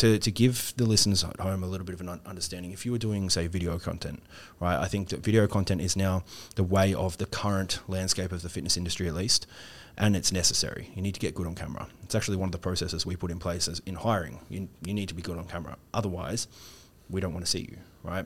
[0.00, 2.92] to, to give the listeners at home a little bit of an understanding, if you
[2.92, 4.22] were doing, say, video content,
[4.58, 6.24] right, I think that video content is now
[6.56, 9.46] the way of the current landscape of the fitness industry, at least,
[9.98, 10.90] and it's necessary.
[10.94, 11.86] You need to get good on camera.
[12.02, 14.40] It's actually one of the processes we put in place as in hiring.
[14.48, 15.76] You, you need to be good on camera.
[15.92, 16.48] Otherwise,
[17.10, 18.24] we don't want to see you, right?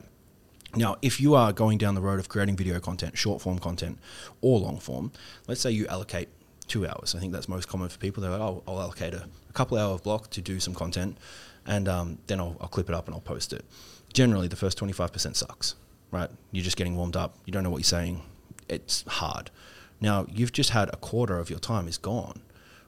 [0.77, 3.99] Now, if you are going down the road of creating video content, short form content,
[4.39, 5.11] or long form,
[5.49, 6.29] let's say you allocate
[6.67, 7.15] two hours.
[7.15, 8.21] I think that's most common for people.
[8.21, 11.17] They're like, oh, I'll allocate a, a couple hour block to do some content,
[11.65, 13.65] and um, then I'll, I'll clip it up and I'll post it.
[14.13, 15.75] Generally, the first 25% sucks,
[16.11, 16.29] right?
[16.51, 17.37] You're just getting warmed up.
[17.45, 18.21] You don't know what you're saying.
[18.69, 19.51] It's hard.
[19.99, 22.41] Now, you've just had a quarter of your time is gone,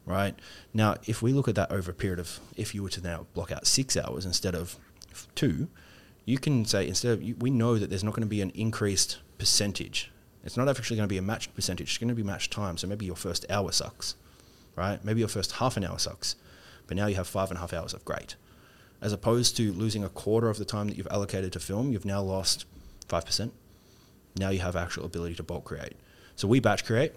[0.06, 0.36] right?
[0.74, 3.28] Now, if we look at that over a period of, if you were to now
[3.34, 4.78] block out six hours instead of
[5.36, 5.68] two,
[6.26, 9.20] you can say instead of we know that there's not going to be an increased
[9.38, 10.12] percentage.
[10.44, 11.90] It's not actually going to be a matched percentage.
[11.90, 12.78] It's going to be matched time.
[12.78, 14.16] So maybe your first hour sucks,
[14.76, 15.04] right?
[15.04, 16.36] Maybe your first half an hour sucks,
[16.86, 18.36] but now you have five and a half hours of great.
[19.02, 22.06] As opposed to losing a quarter of the time that you've allocated to film, you've
[22.06, 22.66] now lost
[23.08, 23.54] five percent.
[24.36, 25.94] Now you have actual ability to bulk create.
[26.36, 27.14] So we batch create.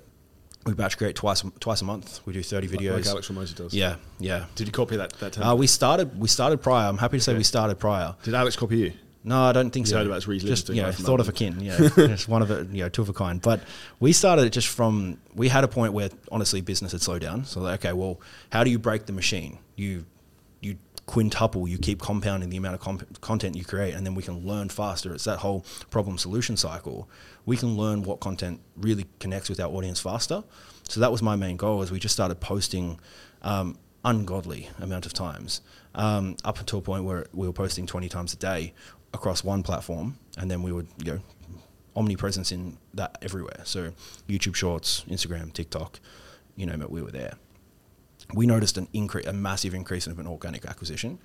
[0.67, 2.21] We batch create twice twice a month.
[2.27, 2.97] We do thirty videos.
[2.97, 3.73] Like Alex Hormozi does.
[3.73, 4.45] yeah, yeah.
[4.57, 5.13] Did you copy that?
[5.21, 6.87] That Uh, we started we started prior.
[6.89, 7.39] I'm happy to say Okay.
[7.39, 8.15] we started prior.
[8.25, 8.93] Did Alex copy you?
[9.23, 10.11] No, I don't think You so.
[10.13, 11.61] his just you know, thought of a kin.
[11.61, 13.41] Yeah, just one of a you know, two of a kind.
[13.41, 13.61] But
[14.01, 17.45] we started it just from we had a point where honestly business had slowed down.
[17.47, 19.59] So like, okay, well, how do you break the machine?
[19.77, 20.05] You
[21.11, 24.47] quintuple, you keep compounding the amount of comp- content you create, and then we can
[24.47, 25.13] learn faster.
[25.13, 27.09] It's that whole problem solution cycle.
[27.45, 30.45] We can learn what content really connects with our audience faster.
[30.89, 31.83] So that was my main goal.
[31.83, 33.01] Is we just started posting.
[33.43, 35.61] Um, ungodly amount of times
[35.95, 38.73] um, up until a point where we were posting 20 times a day
[39.13, 41.21] across one platform and then we would you know
[41.95, 43.93] omnipresence in that everywhere so
[44.27, 46.01] youtube shorts instagram tiktok
[46.57, 47.35] you name it we were there
[48.35, 51.19] we noticed an increase a massive increase in an organic acquisition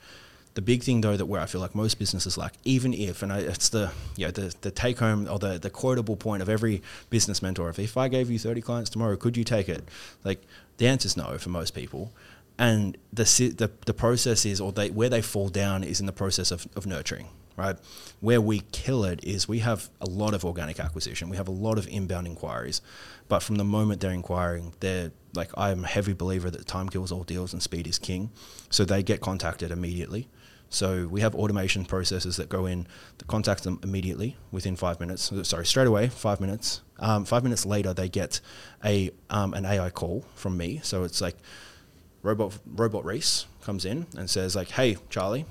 [0.56, 3.32] the big thing though that where I feel like most businesses lack, even if, and
[3.32, 6.50] I, it's the you know, the, the take home or the, the quotable point of
[6.50, 9.84] every business mentor, if, if I gave you 30 clients tomorrow, could you take it?
[10.24, 10.42] Like
[10.78, 12.12] the answer is no for most people.
[12.58, 13.24] And the,
[13.58, 16.68] the, the process is, or they, where they fall down is in the process of,
[16.76, 17.78] of nurturing, right?
[18.22, 21.30] Where we kill it is we have a lot of organic acquisition.
[21.30, 22.82] We have a lot of inbound inquiries.
[23.28, 27.12] But from the moment they're inquiring, they're like, I'm a heavy believer that time kills
[27.12, 28.32] all deals and speed is king.
[28.70, 30.30] So they get contacted immediately.
[30.70, 32.88] So we have automation processes that go in
[33.18, 35.32] that contact them immediately within five minutes.
[35.44, 36.82] Sorry, straight away, five minutes.
[37.00, 38.42] Um, five minutes later, they get
[38.84, 40.80] a um, an AI call from me.
[40.84, 41.38] So it's like
[42.26, 45.46] robot robot Rhys comes in and says like, "Hey, Charlie,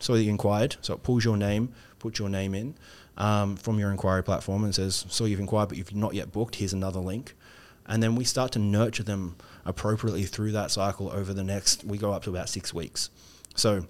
[0.00, 2.74] that you inquired." So it pulls your name, puts your name in
[3.16, 6.56] um, from your inquiry platform, and says, "So you've inquired, but you've not yet booked.
[6.56, 7.34] Here's another link."
[7.86, 11.84] And then we start to nurture them appropriately through that cycle over the next.
[11.84, 13.10] We go up to about six weeks.
[13.56, 13.86] So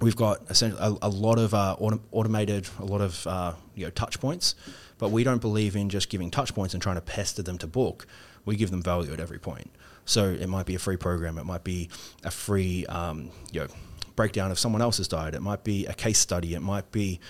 [0.00, 3.84] we've got essentially a, a lot of uh, autom- automated, a lot of uh, you
[3.84, 4.54] know touch points,
[4.98, 7.66] but we don't believe in just giving touch points and trying to pester them to
[7.66, 8.06] book.
[8.44, 9.70] We give them value at every point.
[10.08, 11.90] So it might be a free program, it might be
[12.24, 13.68] a free um, you know
[14.16, 17.20] breakdown of someone else's diet, it might be a case study, it might be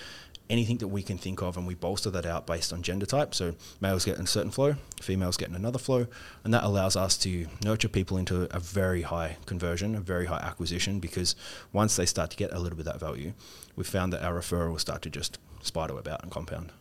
[0.49, 3.35] anything that we can think of, and we bolster that out based on gender type.
[3.35, 6.07] So males get in a certain flow, females get in another flow,
[6.45, 10.39] and that allows us to nurture people into a very high conversion, a very high
[10.39, 11.01] acquisition.
[11.01, 11.35] Because
[11.73, 13.33] once they start to get a little bit of that value,
[13.75, 16.71] we've found that our referrals start to just spider web out and compound.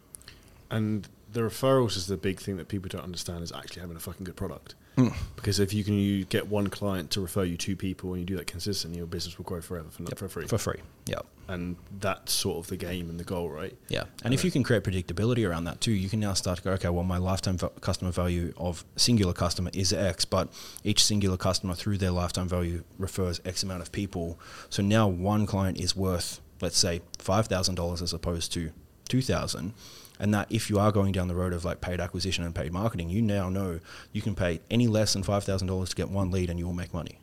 [0.71, 4.01] And the referrals is the big thing that people don't understand is actually having a
[4.01, 4.77] fucking good product.
[4.99, 5.15] Mm.
[5.37, 8.27] Because if you can you get one client to refer you two people and you
[8.27, 10.19] do that consistently, your business will grow forever for, Yep.
[10.19, 10.47] for free.
[10.49, 11.21] For free, yeah.
[11.47, 13.75] and that's sort of the game and the goal, right?
[13.89, 16.65] Yeah, and if you can create predictability around that too, you can now start to
[16.65, 20.49] go, okay, well, my lifetime va- customer value of singular customer is X, but
[20.83, 24.39] each singular customer through their lifetime value refers X amount of people.
[24.69, 28.73] So now one client is worth, let's say, five thousand dollars as opposed to
[29.09, 29.75] two thousand.
[30.19, 32.73] And that if you are going down the road of like paid acquisition and paid
[32.73, 33.81] marketing, you now know
[34.13, 36.67] you can pay any less than five thousand dollars to get one lead, and you
[36.67, 37.19] will make money.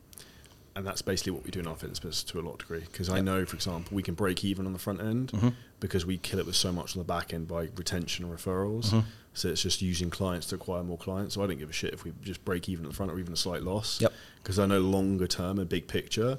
[0.74, 2.80] And that's basically what we do in our fitness business to a lot of degree.
[2.80, 5.54] Because I know, for example, we can break even on the front end Mhm.
[5.80, 8.90] because we kill it with so much on the back end by retention and referrals.
[8.90, 9.04] Mhm.
[9.32, 11.34] So it's just using clients to acquire more clients.
[11.34, 13.18] So I don't give a shit if we just break even at the front or
[13.18, 14.00] even a slight loss.
[14.02, 14.12] Yep.
[14.42, 16.38] Because I know longer term, a big picture,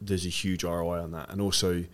[0.00, 1.30] there's a huge ROI on that.
[1.30, 1.84] And also,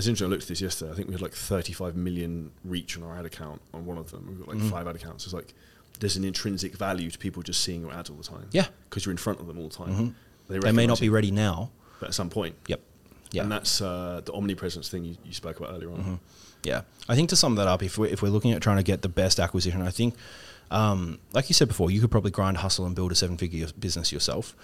[0.00, 0.90] as interesting, I looked at this yesterday.
[0.90, 4.10] I think we had like 35 million reach on our ad account on one of
[4.10, 4.26] them.
[4.28, 4.70] We've got like Mhm.
[4.70, 5.24] five ad accounts.
[5.24, 5.54] It's like
[6.00, 8.46] there's an intrinsic value to people just seeing your ads all the time.
[8.52, 8.66] Yeah.
[8.88, 10.14] Because you're in front of them all the time.
[10.48, 10.60] Mhm.
[10.62, 11.70] They may not be ready now.
[12.00, 12.54] but at some point.
[12.66, 12.80] Yep.
[13.32, 13.42] Yeah.
[13.42, 16.02] And that's uh, the omnipresence thing you, you spoke about earlier on.
[16.02, 16.18] Mhm.
[16.64, 18.82] Yeah, I think to sum that up, if we're, if we're looking at trying to
[18.82, 20.14] get the best acquisition, I think,
[20.70, 24.12] um, like you said before, you could probably grind, hustle, and build a seven-figure business
[24.12, 24.54] yourself.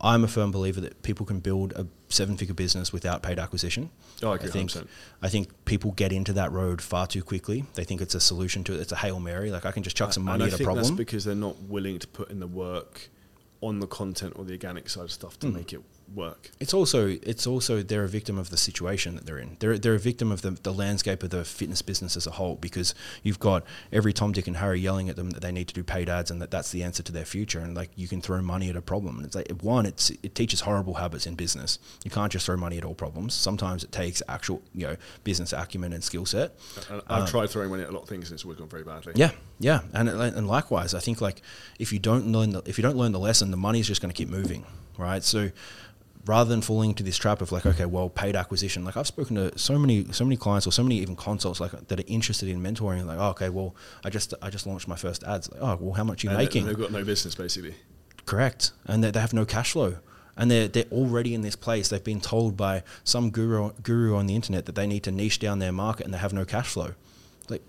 [0.00, 3.90] I'm a firm believer that people can build a seven-figure business without paid acquisition.
[4.22, 4.86] Oh, I agree, think 100%.
[5.22, 7.64] I think people get into that road far too quickly.
[7.74, 8.80] They think it's a solution to it.
[8.80, 9.50] It's a hail mary.
[9.50, 10.96] Like I can just chuck some and money I at a think that's problem.
[10.96, 13.08] because they're not willing to put in the work
[13.60, 15.54] on the content or the organic side of stuff to Mm.
[15.54, 15.80] make it
[16.14, 16.50] work.
[16.60, 19.56] It's also it's also they're a victim of the situation that they're in.
[19.60, 22.56] They're they're a victim of the, the landscape of the fitness business as a whole
[22.56, 25.74] because you've got every Tom, Dick, and Harry yelling at them that they need to
[25.74, 27.60] do paid ads and that that's the answer to their future.
[27.60, 29.16] And like you can throw money at a problem.
[29.16, 31.78] And it's like one, it's it teaches horrible habits in business.
[32.04, 33.34] You can't just throw money at all problems.
[33.34, 36.54] Sometimes it takes actual you know business acumen and skill set.
[36.90, 38.68] And I've Um, tried throwing money at a lot of things and it's always gone
[38.68, 39.12] very badly.
[39.16, 41.42] Yeah, yeah, and and likewise, I think like
[41.78, 44.12] if you don't learn the, if you don't learn the lesson, the money's just going
[44.12, 44.64] to keep moving,
[44.98, 45.22] right?
[45.24, 45.50] So
[46.26, 49.36] rather than falling into this trap of like, okay, well, paid acquisition, like I've spoken
[49.36, 52.48] to so many so many clients or so many even consults like that are interested
[52.48, 55.60] in mentoring, like, oh, okay, well, I just I just launched my first ads, like,
[55.62, 56.66] oh, well, how much are you And making?
[56.66, 57.74] they've got no business basically.
[58.26, 58.72] Correct.
[58.86, 59.98] And they, they have no cash flow.
[60.38, 61.88] And they're, they're already in this place.
[61.88, 65.38] They've been told by some guru, guru on the internet that they need to niche
[65.38, 66.92] down their market and they have no cash flow.
[67.48, 67.62] Like,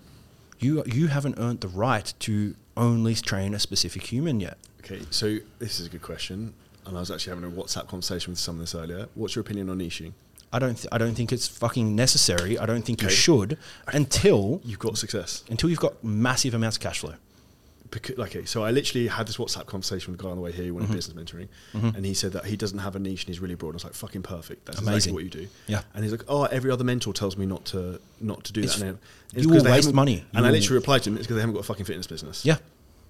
[0.58, 4.58] you, you haven't earned the right to only train a specific human yet.
[4.80, 6.52] Okay, so this is a good question,
[6.88, 9.06] and I was actually having a WhatsApp conversation with someone this earlier.
[9.14, 10.12] What's your opinion on niching?
[10.52, 10.74] I don't.
[10.76, 12.58] Th- I don't think it's fucking necessary.
[12.58, 13.58] I don't think you should
[13.92, 15.44] until You've got success.
[15.50, 17.14] until you've got massive amounts of cash flow.
[17.90, 20.52] Because, okay, so I literally had this WhatsApp conversation with a guy on the way
[20.52, 20.92] here who Mm-hmm.
[20.92, 23.70] business mentoring, and he said that he doesn't have a niche and he's really broad.
[23.70, 24.66] And I was like, fucking perfect.
[24.66, 24.94] That's Amazing.
[24.94, 25.48] exactly what you do.
[25.68, 25.80] Yeah.
[25.94, 28.78] And he's like, oh, every other mentor tells me not to not to do It's-
[28.78, 28.86] that.
[28.88, 28.98] And
[29.34, 30.16] you it's will waste money.
[30.18, 31.86] And You I will- literally replied to him, it's because they haven't got a fucking
[31.86, 32.44] fitness business.
[32.44, 32.58] Yeah,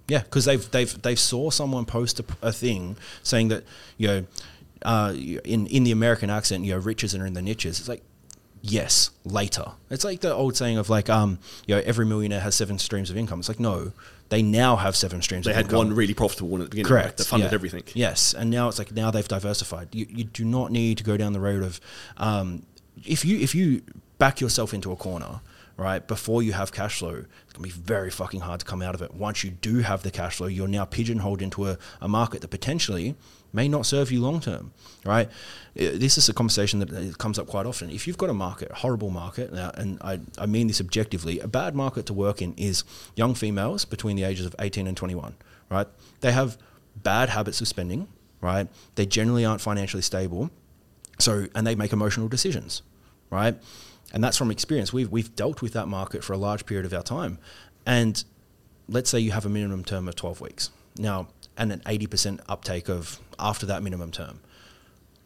[0.08, 3.64] yeah, because they've they've they've saw someone post a, a thing saying that
[3.96, 4.26] you know,
[4.82, 7.78] uh, in in the American accent, you know, riches are in the niches.
[7.78, 8.02] It's like.
[8.60, 9.66] Yes, later.
[9.88, 13.08] It's like the old saying of like, um, you know, every millionaire has seven streams
[13.08, 13.38] of income.
[13.38, 13.92] It's like, no,
[14.30, 15.44] they now have seven streams.
[15.44, 15.78] They of had income.
[15.78, 16.88] one really profitable one at the beginning.
[16.88, 17.06] Correct.
[17.06, 17.16] Right?
[17.18, 17.54] That funded yeah.
[17.54, 17.84] everything.
[17.94, 19.94] Yes, and now it's like now they've diversified.
[19.94, 21.80] You, you do not need to go down the road of
[22.16, 22.64] um,
[23.06, 23.82] if you if you
[24.18, 25.40] back yourself into a corner
[25.78, 27.24] right before you have cash flow.
[27.44, 29.14] It's gonna be very fucking hard to come out of it.
[29.14, 32.48] Once you do have the cash flow, you're now pigeonholed into a, a market that
[32.48, 33.14] potentially
[33.52, 34.72] may not serve you long term.
[35.06, 35.30] Right.
[35.74, 37.90] This is a conversation that comes up quite often.
[37.90, 41.48] If you've got a market, a horrible market, and I, I mean this objectively, a
[41.48, 42.82] bad market to work in is
[43.14, 45.36] young females between the ages of 18 and 21.
[45.70, 45.86] Right.
[46.20, 46.58] They have
[46.96, 48.08] bad habits of spending,
[48.40, 48.66] right?
[48.96, 50.50] They generally aren't financially stable.
[51.20, 52.82] So, and they make emotional decisions,
[53.30, 53.56] right?
[54.12, 54.92] And that's from experience.
[54.92, 57.38] We've, we've dealt with that market for a large period of our time.
[57.84, 58.22] And
[58.88, 60.70] let's say you have a minimum term of 12 weeks.
[60.98, 64.40] Now, and an 80% uptake of after that minimum term.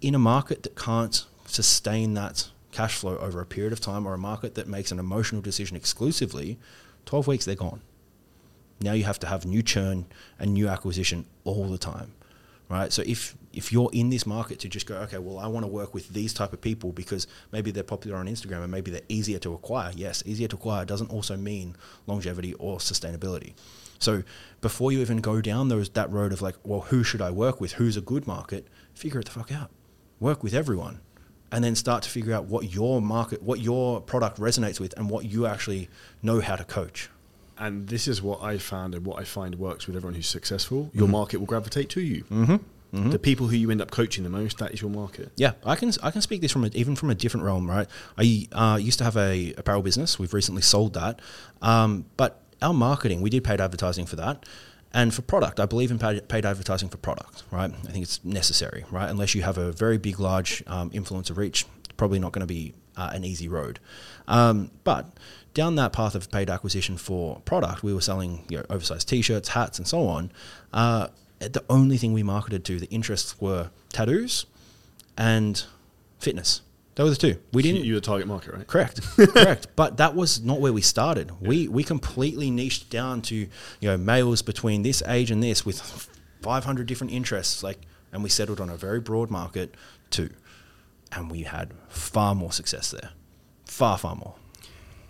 [0.01, 4.14] In a market that can't sustain that cash flow over a period of time or
[4.14, 6.59] a market that makes an emotional decision exclusively,
[7.05, 7.83] 12 weeks, they're gone.
[8.81, 10.07] Now you have to have new churn
[10.38, 12.12] and new acquisition all the time,
[12.68, 12.92] right?
[12.92, 15.69] So if if you're in this market to just go, okay, well, I want to
[15.69, 19.01] work with these type of people because maybe they're popular on Instagram and maybe they're
[19.09, 19.93] easier to acquire.
[19.95, 23.55] Yes, easier to acquire doesn't also mean longevity or sustainability.
[23.99, 24.23] So
[24.61, 27.61] before you even go down those that road of like, well, who should I work
[27.61, 27.73] with?
[27.73, 28.67] Who's a good market?
[28.95, 29.71] Figure it the fuck out.
[30.19, 31.01] Work with everyone
[31.53, 35.11] and then start to figure out what your market, what your product resonates with, and
[35.11, 35.88] what you actually
[36.23, 37.11] know how to coach.
[37.59, 40.91] And this is what I found and what I find works with everyone who's successful.
[40.95, 42.25] Your market will gravitate to you.
[42.25, 42.57] Mm-hmm.
[42.92, 45.33] The people who you end up coaching the most, that is your market.
[45.37, 47.87] Yeah, I can I can speak this from a, even from a different realm, right?
[48.18, 50.18] I uh, used to have a apparel business.
[50.18, 51.20] We've recently sold that,
[51.62, 54.44] um, but our marketing we did paid advertising for that,
[54.92, 57.70] and for product, I believe in paid, paid advertising for product, right?
[57.70, 59.09] I think it's necessary, right?
[59.09, 62.46] Unless you have a very big, large um, influencer reach, it's probably not going to
[62.46, 63.78] be uh, an easy road.
[64.28, 65.07] Um, but
[65.55, 69.50] down that path of paid acquisition for product, we were selling you know, oversized T-shirts,
[69.50, 70.31] hats, and so on.
[70.72, 71.09] Uh,
[71.48, 74.46] the only thing we marketed to the interests were tattoos
[75.16, 75.64] and
[76.18, 76.62] fitness.
[76.94, 77.40] Those were the two.
[77.52, 77.85] We didn't.
[77.85, 78.66] You're the target market, right?
[78.66, 79.68] Correct, correct.
[79.76, 81.33] But that was not where we started.
[81.40, 83.48] We we completely niched down to you
[83.81, 85.81] know males between this age and this with
[86.42, 87.78] 500 different interests, like,
[88.12, 89.74] and we settled on a very broad market
[90.11, 90.31] too,
[91.12, 93.11] and we had far more success there,
[93.64, 94.35] far far more.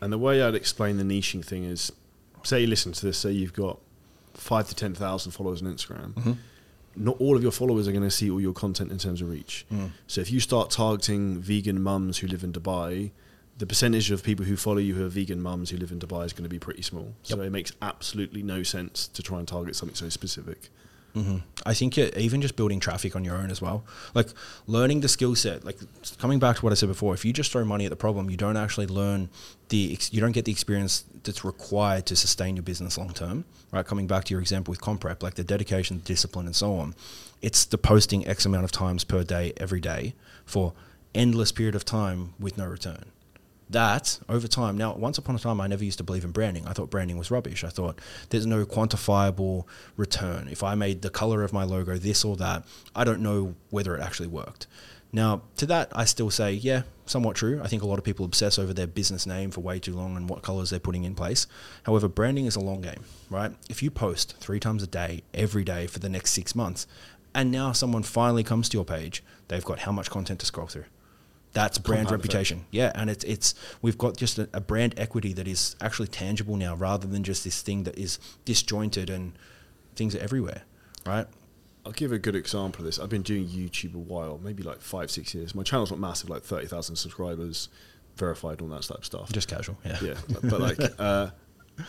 [0.01, 1.90] And the way I'd explain the niching thing is,
[2.45, 3.81] say you listen to this, say you've got
[4.43, 6.13] five to ten thousand followers on Instagram.
[6.15, 6.33] Mm-hmm.
[6.95, 9.31] Not all of your followers are going to see all your content in terms of
[9.31, 9.65] reach.
[9.73, 9.93] Mm.
[10.07, 13.13] So if you start targeting vegan mums who live in Dubai,
[13.57, 16.27] the percentage of people who follow you who are vegan mums who live in Dubai
[16.27, 17.15] is going to be pretty small.
[17.23, 20.69] So it makes absolutely no sense to try and target something so specific.
[21.14, 24.29] Hmm I think even just building traffic on your own as well, like
[24.66, 25.64] learning the skill set.
[25.64, 25.79] Like
[26.18, 28.31] coming back to what I said before, if you just throw money at the problem,
[28.31, 29.29] you don't actually learn
[29.68, 33.44] the ex- you don't get the experience that's required to sustain your business long term.
[33.70, 33.87] Right?
[33.87, 36.94] Coming back to your example with Comprep, like the dedication, discipline, and so on.
[37.40, 40.72] It's the posting X amount of times per day, every day, for
[41.14, 43.05] endless period of time with no return
[43.73, 46.67] that over time now once upon a time i never used to believe in branding.
[46.67, 47.65] I thought branding was rubbish.
[47.65, 49.65] I thought there's no quantifiable
[49.97, 50.49] return.
[50.49, 53.97] If i made the color of my logo this or that i don't know whether
[53.97, 54.67] it actually worked.
[55.13, 57.61] Now to that i still say yeah somewhat true.
[57.63, 60.17] I think a lot of people obsess over their business name for way too long
[60.17, 61.47] and what colors they're putting in place.
[61.83, 63.53] However branding is a long game right?
[63.69, 66.87] If you post three times a day every day for the next six months
[67.35, 70.67] and now someone finally comes to your page they've got how much content to scroll
[70.67, 70.85] through
[71.53, 72.65] that's brand reputation.
[72.71, 76.57] Yeah, and it's it's we've got just a, a brand equity that is actually tangible
[76.57, 79.33] now, rather than just this thing that is disjointed and
[79.95, 80.62] things are everywhere,
[81.07, 81.27] right?
[81.85, 82.99] I'll give a good example of this.
[82.99, 85.55] I've been doing YouTube a while, maybe like five, six years.
[85.55, 87.69] My channel's not massive, like 30,000 subscribers,
[88.17, 89.33] verified, all that type of stuff.
[89.33, 89.77] Just casual.
[89.85, 89.99] Yeah.
[90.01, 91.31] yeah, but, but like uh,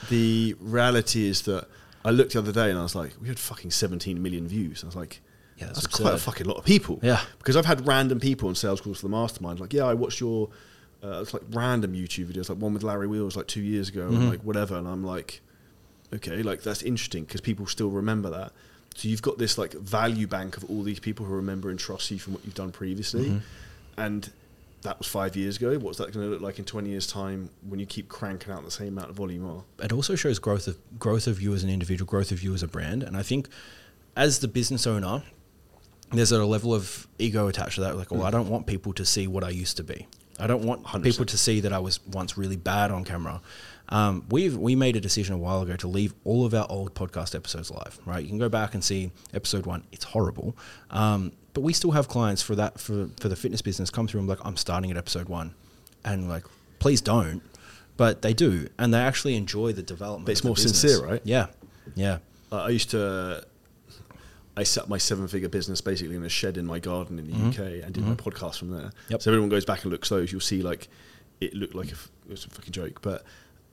[0.09, 1.67] the reality is that
[2.03, 4.83] I looked the other day and I was like, we had fucking 17 million views.
[4.83, 5.21] I was like,
[5.57, 6.99] Yeah, that's, that's quite a fucking lot of people.
[7.03, 7.21] Yeah.
[7.37, 9.59] because I've had random people on sales calls for the mastermind.
[9.59, 10.49] Like, yeah, I watched your
[11.03, 14.03] uh, it's like random YouTube videos, like one with Larry Wheels like two years ago,
[14.07, 14.15] Mm-hmm.
[14.15, 14.75] and like whatever.
[14.77, 15.41] And I'm like,
[16.13, 18.51] Okay, like that's interesting because people still remember that.
[18.95, 22.11] So you've got this like value bank of all these people who remember and trust
[22.11, 23.41] you from what you've done previously, Mhm.
[23.97, 24.31] and
[24.83, 25.77] that was five years ago.
[25.79, 28.63] What's that going to look like in twenty years' time when you keep cranking out
[28.63, 29.45] the same amount of volume?
[29.45, 32.53] Are it also shows growth of growth of you as an individual, growth of you
[32.53, 33.49] as a brand, and I think
[34.15, 35.23] as the business owner,
[36.13, 37.97] there's a level of ego attached to that.
[37.97, 38.27] Like, well, Mm.
[38.27, 40.07] I don't want people to see what I used to be.
[40.39, 41.03] I don't want 100%.
[41.03, 43.41] people to see that I was once really bad on camera.
[43.89, 46.95] Um, we've we made a decision a while ago to leave all of our old
[46.95, 47.99] podcast episodes live.
[48.05, 49.83] Right, you can go back and see episode one.
[49.91, 50.55] It's horrible,
[50.89, 54.21] um, but we still have clients for that for for the fitness business come through
[54.21, 55.53] and be like, I'm starting at episode one,
[56.03, 56.45] and like,
[56.79, 57.41] please don't.
[57.95, 60.25] But they do, and they actually enjoy the development.
[60.25, 60.79] But it's more business.
[60.79, 61.21] sincere, right?
[61.25, 61.47] Yeah,
[61.93, 62.17] yeah.
[62.51, 63.45] Uh, I used to.
[64.55, 67.33] I set up my seven-figure business basically in a shed in my garden in the
[67.33, 67.47] Mhm.
[67.53, 68.91] UK and did my podcast from there.
[69.09, 69.21] Yep.
[69.23, 70.89] So everyone goes back and looks those, you'll see like
[71.41, 73.23] it looked like a, f- it was a fucking joke, but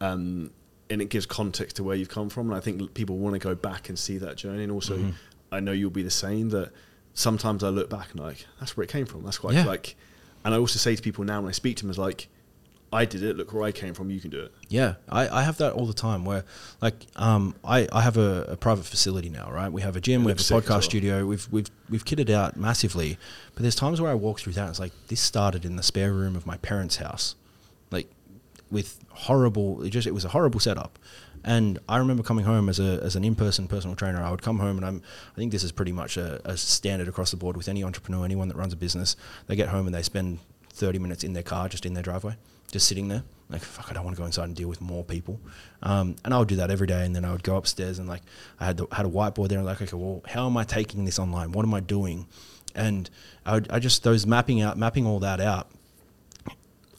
[0.01, 0.51] um,
[0.89, 2.49] and it gives context to where you've come from.
[2.49, 4.63] And I think l- people want to go back and see that journey.
[4.63, 5.13] And also, Mhm.
[5.53, 6.49] I know you'll be the same.
[6.51, 6.73] That
[7.13, 9.23] sometimes I look back and like that's where it came from.
[9.25, 9.67] That's quite Yeah.
[9.67, 9.95] like.
[10.45, 12.29] And I also say to people now when I speak to them, is like,
[12.93, 13.37] I did it.
[13.37, 14.11] Look where I came from.
[14.11, 14.53] You can do it.
[14.69, 16.45] Yeah, I, I have that all the time where,
[16.81, 19.71] like, um, I, I have a, a private facility now, right?
[19.71, 20.83] We have a gym, we have a looks sick as podcast well.
[20.83, 23.17] studio, we've, we've, we've kitted out massively.
[23.55, 25.83] But there's times where I walk through that and it's like, this started in the
[25.85, 27.37] spare room of my parents' house.
[27.93, 28.11] Like,
[28.71, 30.99] with horrible, it just, it was a horrible setup.
[31.45, 34.23] And I remember coming home as a as an in person personal trainer.
[34.23, 37.09] I would come home and I'm I think this is pretty much a, a standard
[37.09, 39.17] across the board with any entrepreneur, anyone that runs a business.
[39.47, 40.41] They get home and they spend
[40.73, 42.37] 30 minutes in their car, just in their driveway,
[42.71, 43.23] just sitting there.
[43.49, 45.41] Like fuck, I don't want to go inside and deal with more people.
[45.83, 47.05] Um, and I would do that every day.
[47.05, 48.23] And then I would go upstairs and like
[48.61, 49.59] I had the, had a whiteboard there.
[49.59, 51.53] And like okay, well, how am I taking this online?
[51.53, 52.27] What am I doing?
[52.75, 53.11] And
[53.45, 55.69] I, would, I just those mapping out, mapping all that out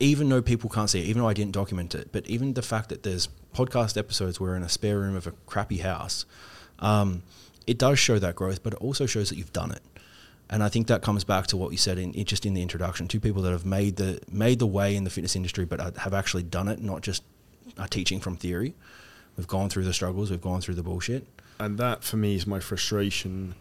[0.01, 2.63] even though people can't see it, even though I didn't document it, but even the
[2.63, 6.25] fact that there's podcast episodes where in a spare room of a crappy house,
[6.79, 7.21] um,
[7.67, 9.81] it does show that growth, but it also shows that you've done it.
[10.51, 13.07] And I think that comes back to what you said in just in the introduction.
[13.07, 15.91] Two people that have made the made the way in the fitness industry, but uh,
[15.99, 17.23] have actually done it, not just
[17.79, 18.73] are teaching from theory.
[19.37, 21.25] We've gone through the struggles, we've gone through the bullshit.
[21.57, 23.55] and that for me is my frustration.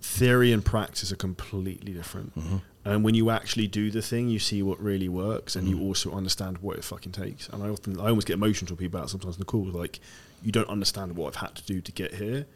[0.00, 2.58] Theory and practice are completely different, mm-hmm.
[2.84, 5.82] and when you actually do the thing, you see what really works, and you mm.
[5.82, 7.48] also understand what it fucking takes.
[7.48, 9.98] And I often, I almost get emotional to people about sometimes in the calls, like
[10.42, 12.46] you don't understand what I've had to do to get here,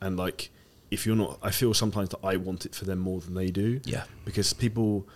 [0.00, 0.50] and like
[0.90, 3.50] if you're not, I feel sometimes that I want it for them more than they
[3.50, 3.80] do.
[3.84, 4.04] Yeah.
[4.24, 5.06] because people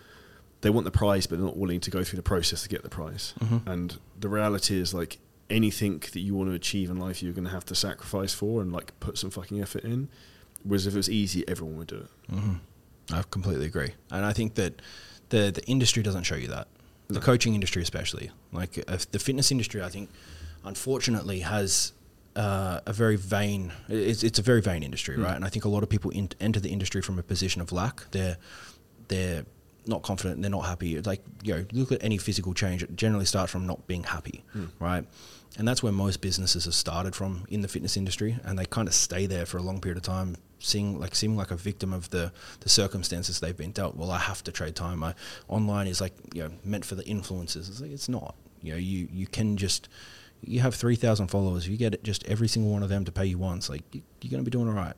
[0.62, 2.82] they want the prize, but they're not willing to go through the process to get
[2.82, 3.32] the prize.
[3.40, 3.66] Mhm.
[3.66, 5.18] And the reality is, like
[5.48, 8.60] anything that you want to achieve in life, you're going to have to sacrifice for
[8.60, 10.08] and like put some fucking effort in.
[10.62, 12.10] Whereas if it was easy, everyone would do it.
[12.34, 12.54] hmm
[13.12, 14.80] I completely agree, and I think that
[15.30, 16.68] the the industry doesn't show you that.
[17.08, 17.20] The No.
[17.20, 20.10] coaching industry, especially, like if the fitness industry, I think,
[20.64, 21.92] unfortunately, has
[22.36, 23.72] uh, a very vain.
[23.88, 25.24] It's it's a very vain industry, Mm.
[25.24, 25.36] right?
[25.36, 27.72] And I think a lot of people in, enter the industry from a position of
[27.72, 28.10] lack.
[28.10, 28.36] They're
[29.08, 29.44] they're
[29.86, 30.40] not confident.
[30.42, 31.00] They're not happy.
[31.00, 32.82] Like you know, look at any physical change.
[32.82, 34.68] It generally starts from not being happy, Mm.
[34.78, 35.04] right?
[35.58, 38.86] And that's where most businesses have started from in the fitness industry, and they kind
[38.86, 41.92] of stay there for a long period of time, seeing like seeming like a victim
[41.92, 43.96] of the the circumstances they've been dealt.
[43.96, 45.02] Well, I have to trade time.
[45.02, 45.14] I,
[45.48, 47.68] online is like you know meant for the influencers.
[47.68, 48.36] It's like it's not.
[48.62, 49.88] You know, you you can just
[50.42, 51.68] you have three thousand followers.
[51.68, 53.68] You get it, just every single one of them to pay you once.
[53.68, 54.94] Like you, you're going to be doing all right.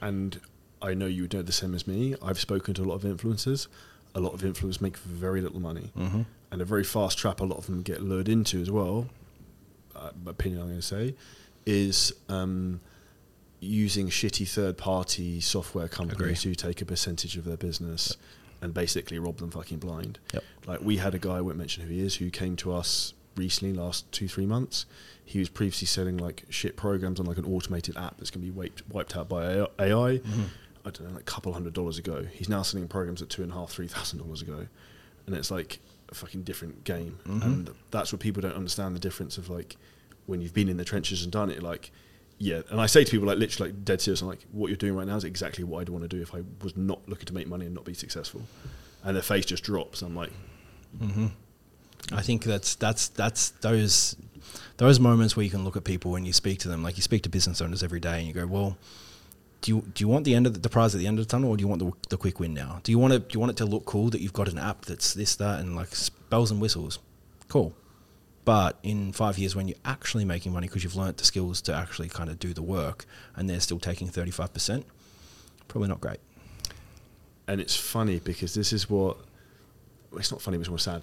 [0.00, 0.40] And
[0.82, 2.14] I know you would know the same as me.
[2.22, 3.66] I've spoken to a lot of influencers.
[4.14, 6.22] A lot of influencers make very little money, Mm-hmm.
[6.50, 7.40] and a very fast trap.
[7.40, 9.06] A lot of them get lured into as well.
[9.94, 11.14] Uh, opinion, I'm going to say,
[11.66, 12.80] is um,
[13.60, 16.54] using shitty third-party software companies Agree.
[16.54, 18.16] to take a percentage of their business
[18.62, 20.18] and basically rob them fucking blind.
[20.32, 20.44] Yep.
[20.66, 23.12] Like we had a guy, I won't mention who he is, who came to us
[23.38, 24.84] recently, last two three months.
[25.24, 28.50] He was previously selling like shit programs on like an automated app that's going to
[28.52, 29.44] be wiped wiped out by
[29.78, 30.18] AI.
[30.18, 30.42] Mm-hmm.
[30.84, 32.24] I don't know, like a couple hundred dollars ago.
[32.32, 34.66] He's now selling programs at two and a half, three thousand dollars ago,
[35.26, 35.80] and it's like
[36.10, 37.18] a fucking different game.
[37.26, 37.42] Mhm.
[37.42, 39.76] And that's what people don't understand the difference of like
[40.26, 41.62] when you've been in the trenches and done it.
[41.62, 41.90] Like,
[42.38, 42.62] yeah.
[42.70, 44.94] And I say to people like literally like dead serious, I'm like, what you're doing
[44.94, 47.34] right now is exactly what I'd want to do if I was not looking to
[47.34, 48.40] make money and not be successful.
[49.04, 50.00] And their face just drops.
[50.00, 50.30] I'm like,
[50.98, 51.26] Mm-hmm.
[52.12, 54.16] I think that's that's that's those
[54.78, 57.02] those moments where you can look at people and you speak to them, like you
[57.02, 58.76] speak to business owners every day, and you go, well.
[59.60, 61.26] Do you, do you want the end of the, the prize at the end of
[61.26, 62.78] the tunnel, or do you want the, the quick win now?
[62.84, 64.56] Do you want to do you want it to look cool that you've got an
[64.56, 65.88] app that's this that and like
[66.30, 67.00] bells and whistles?
[67.48, 67.74] Cool,
[68.44, 71.74] but in five years when you're actually making money because you've learnt the skills to
[71.74, 74.86] actually kind of do the work, and they're still taking thirty five percent,
[75.66, 76.20] probably not great.
[77.48, 79.16] and it's funny because this is what
[80.16, 81.02] it's not funny, but it's more sad.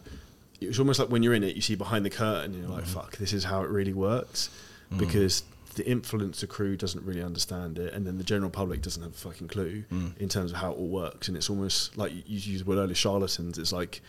[0.61, 2.85] It's almost like when you're in it, you see behind the curtain, and you're like,
[2.85, 4.49] "Fuck, this is how it really works."
[4.93, 4.99] Mm.
[4.99, 5.43] Because
[5.75, 9.15] the influencer crew doesn't really understand it, and then the general public doesn't have a
[9.15, 10.17] fucking clue Mm.
[10.17, 11.27] in terms of how it all works.
[11.27, 13.57] And it's almost like you you used the word earlier, charlatans.
[13.57, 14.01] It's like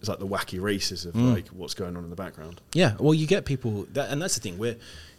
[0.00, 1.34] it's like the wacky races of Mm.
[1.34, 2.60] like what's going on in the background.
[2.72, 4.58] Yeah, well, you get people, that, and that's the thing.
[4.58, 4.76] We're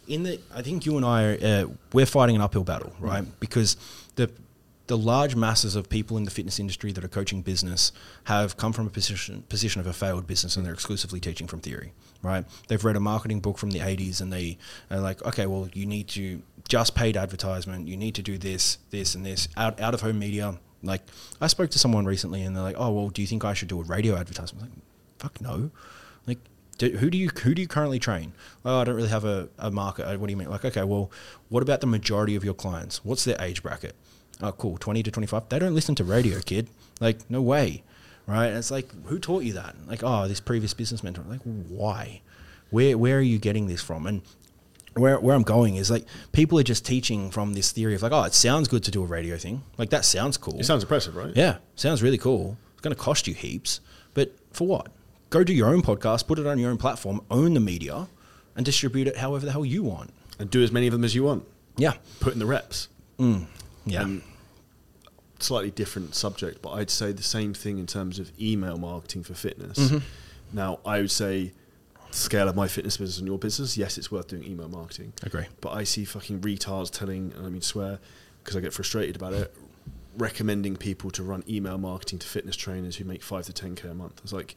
[0.08, 0.40] in the.
[0.54, 3.24] I think you and I are uh, we're fighting an uphill battle, right?
[3.40, 3.76] Because
[4.16, 4.30] the
[4.86, 7.90] the large masses of people in the fitness industry that are coaching business
[8.24, 11.60] have come from a position position of a failed business, and they're exclusively teaching from
[11.60, 12.44] theory, right?
[12.68, 14.58] They've read a marketing book from the '80s, and they
[14.90, 17.88] are like, okay, well, you need to just paid advertisement.
[17.88, 20.58] You need to do this, this, and this out out of home media.
[20.82, 21.00] Like,
[21.40, 23.68] I spoke to someone recently, and they're like, "Oh, well, do you think I should
[23.68, 24.84] do a radio advertisement?" I was like,
[25.18, 25.70] "Fuck no!"
[26.26, 26.38] Like,
[26.76, 28.34] do, who do you who do you currently train?
[28.66, 30.04] Oh, I don't really have a, a market.
[30.06, 30.50] Uh, What do you mean?
[30.50, 31.10] Like, okay, well,
[31.48, 33.02] what about the majority of your clients?
[33.02, 33.94] What's their age bracket?
[34.42, 35.48] Oh, cool, twenty to twenty five.
[35.48, 36.68] They don't listen to radio, kid.
[37.00, 37.82] Like, no way,
[38.26, 38.46] right?
[38.46, 39.74] And it's like, who taught you that?
[39.86, 41.24] Like, oh, this previous business mentor.
[41.28, 42.20] Like, why?
[42.70, 44.06] Where where are you getting this from?
[44.06, 44.22] And
[44.94, 48.12] where, where I'm going is like people are just teaching from this theory of like,
[48.12, 49.62] oh, it sounds good to do a radio thing.
[49.76, 50.58] Like that sounds cool.
[50.58, 51.32] It sounds impressive, right?
[51.34, 52.56] Yeah, sounds really cool.
[52.72, 53.80] It's going to cost you heaps,
[54.14, 54.88] but for what?
[55.30, 58.06] Go do your own podcast, put it on your own platform, own the media,
[58.54, 60.10] and distribute it however the hell you want.
[60.38, 61.44] And do as many of them as you want.
[61.76, 62.88] Yeah, Put in the reps.
[63.18, 63.46] Mm.
[63.86, 64.22] Yeah, And
[65.38, 69.34] slightly different subject, but I'd say the same thing in terms of email marketing for
[69.34, 69.78] fitness.
[69.78, 69.98] Mm-hmm.
[70.52, 71.52] Now, I would say
[72.10, 75.12] scale of my fitness business and your business, yes, it's worth doing email marketing.
[75.22, 75.46] agree.
[75.60, 77.98] But I see fucking retards telling, and I mean swear,
[78.42, 79.54] because I get frustrated about it,
[80.16, 83.88] recommending people to run email marketing to fitness trainers who make five to ten k
[83.88, 84.20] a month.
[84.22, 84.54] It's like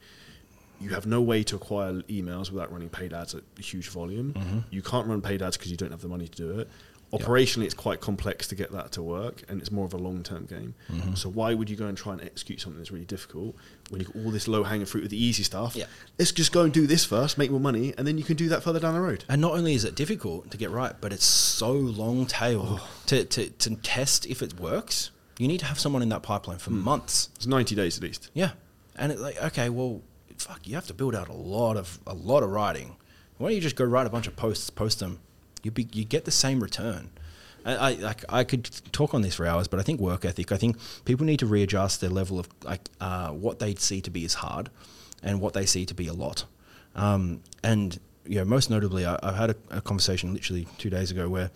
[0.80, 4.34] you have no way to acquire emails without running paid ads at a huge volume.
[4.34, 4.58] Mm-hmm.
[4.70, 6.68] You can't run paid ads because you don't have the money to do it.
[7.12, 10.44] Operationally, it's quite complex to get that to work, and it's more of a long-term
[10.44, 10.74] game.
[10.92, 11.14] Mm-hmm.
[11.14, 13.56] So why would you go and try and execute something that's really difficult
[13.88, 15.74] when you've got all this low-hanging fruit with the easy stuff?
[15.74, 15.86] Yeah.
[16.18, 18.50] Let's just go and do this first, make more money, and then you can do
[18.50, 19.24] that further down the road.
[19.28, 22.90] And not only is it difficult to get right, but it's so long tailed Oh.
[23.06, 25.10] to, to, to test if it works.
[25.38, 27.30] You need to have someone in that pipeline for months.
[27.36, 28.28] It's 90 days at least.
[28.34, 28.50] Yeah,
[28.96, 30.02] and it's like okay, well,
[30.36, 32.96] fuck, you have to build out a lot of a lot of writing.
[33.38, 35.20] Why don't you just go write a bunch of posts, post them?
[35.62, 37.10] You be you get the same return.
[37.66, 40.52] I, I could talk on this for hours, but I think work ethic.
[40.52, 44.10] I think people need to readjust their level of like uh, what they see to
[44.10, 44.70] be as hard,
[45.22, 46.44] and what they see to be a lot.
[46.94, 51.10] Um, and you know, most notably, I, I had a, a conversation literally two days
[51.10, 51.50] ago where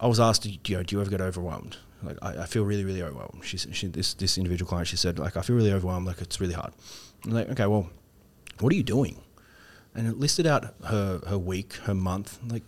[0.00, 1.76] I was asked, you, know, do you ever get overwhelmed?
[2.02, 3.44] Like, I, I feel really, really overwhelmed.
[3.44, 6.06] She, she, this, this individual client, she said, like, I feel really overwhelmed.
[6.06, 6.72] Like, it's really hard.
[7.24, 7.90] I'm like, okay, well,
[8.60, 9.20] what are you doing?
[9.96, 12.38] And it listed out her, her week, her month.
[12.48, 12.62] Like,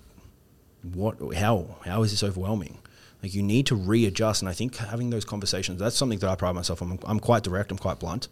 [0.82, 2.78] what, how, how is this overwhelming?
[3.22, 4.40] Like, you need to readjust.
[4.42, 6.92] And I think having those conversations, that's something that I pride myself on.
[6.92, 8.28] I'm, I'm quite direct, I'm quite blunt.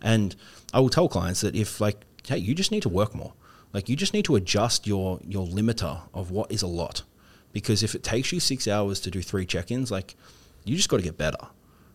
[0.00, 0.34] And
[0.74, 3.34] I will tell clients that if, like, hey, you just need to work more.
[3.72, 7.02] Like, you just need to adjust your, your limiter of what is a lot
[7.52, 10.14] because if it takes you six hours to do three check-ins like
[10.64, 11.46] you just got to get better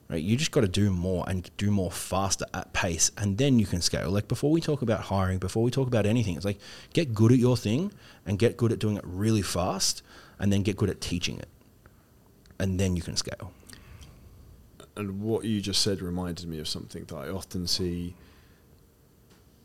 [0.10, 0.22] right?
[0.22, 3.66] You just got to do more and do more faster at pace and then you
[3.66, 4.10] can scale.
[4.10, 6.60] Like before we talk about hiring before we talk about anything it's like
[6.94, 7.92] get good at your thing
[8.26, 10.02] and get good at doing it really fast
[10.40, 11.48] and then get good at teaching it
[12.60, 13.52] and then you can scale.
[14.96, 18.16] And what you just said reminded me of something that I often see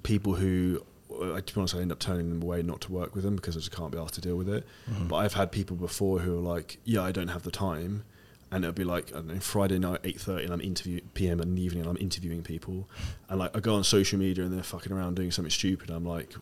[0.02, 3.14] people who, uh, to be honest, I end up turning them away not to work
[3.14, 4.66] with them because I just can't be asked to deal with it.
[5.08, 8.04] But I've had people before who are like, "Yeah, I don't have the time,"
[8.52, 11.40] and it'll be like I don't know, Friday night eight thirty, and I'm interviewing PM
[11.40, 12.88] in the evening, and I'm interviewing people,
[13.28, 15.90] and like I go on social media and they're fucking around doing something stupid.
[15.90, 16.34] I'm like,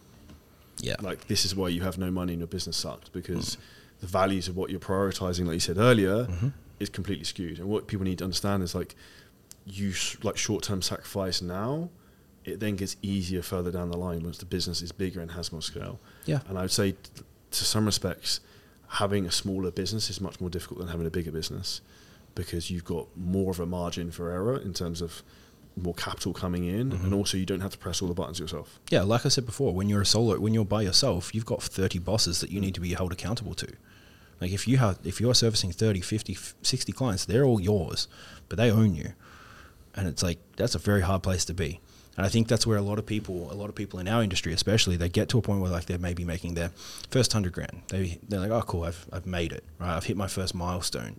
[0.82, 3.58] yeah like this is why you have no money and your business sucks because mm.
[4.00, 6.48] the values of what you're prioritizing, like you said earlier, mm-hmm.
[6.78, 7.58] is completely skewed.
[7.58, 8.94] And what people need to understand is like
[9.64, 11.90] you sh- like short term sacrifice now,
[12.44, 15.52] it then gets easier further down the line once the business is bigger and has
[15.52, 16.00] more scale.
[16.24, 16.40] Yeah.
[16.48, 16.98] And I would say, t-
[17.50, 18.40] to some respects,
[18.90, 21.80] having a smaller business is much more difficult than having a bigger business
[22.34, 25.22] because you've got more of a margin for error in terms of
[25.76, 27.04] more capital coming in, mm-hmm.
[27.04, 28.80] and also you don't have to press all the buttons yourself.
[28.90, 31.62] yeah like i said before when you're a solo when you're by yourself you've got
[31.62, 32.64] 30 bosses that you mm.
[32.64, 33.68] need to be held accountable to.
[34.40, 38.08] Like if you have if you're servicing 30 50 60 clients they're all yours
[38.48, 39.12] but they own you.
[39.94, 41.80] And it's like that's a very hard place to be
[42.16, 44.22] and i think that's where a lot of people a lot of people in our
[44.22, 46.70] industry especially they get to a point where like they're maybe making their
[47.10, 47.82] first 100 grand.
[47.88, 49.96] They, they're like oh cool I've, I've made it right?
[49.96, 51.16] I've hit my first milestone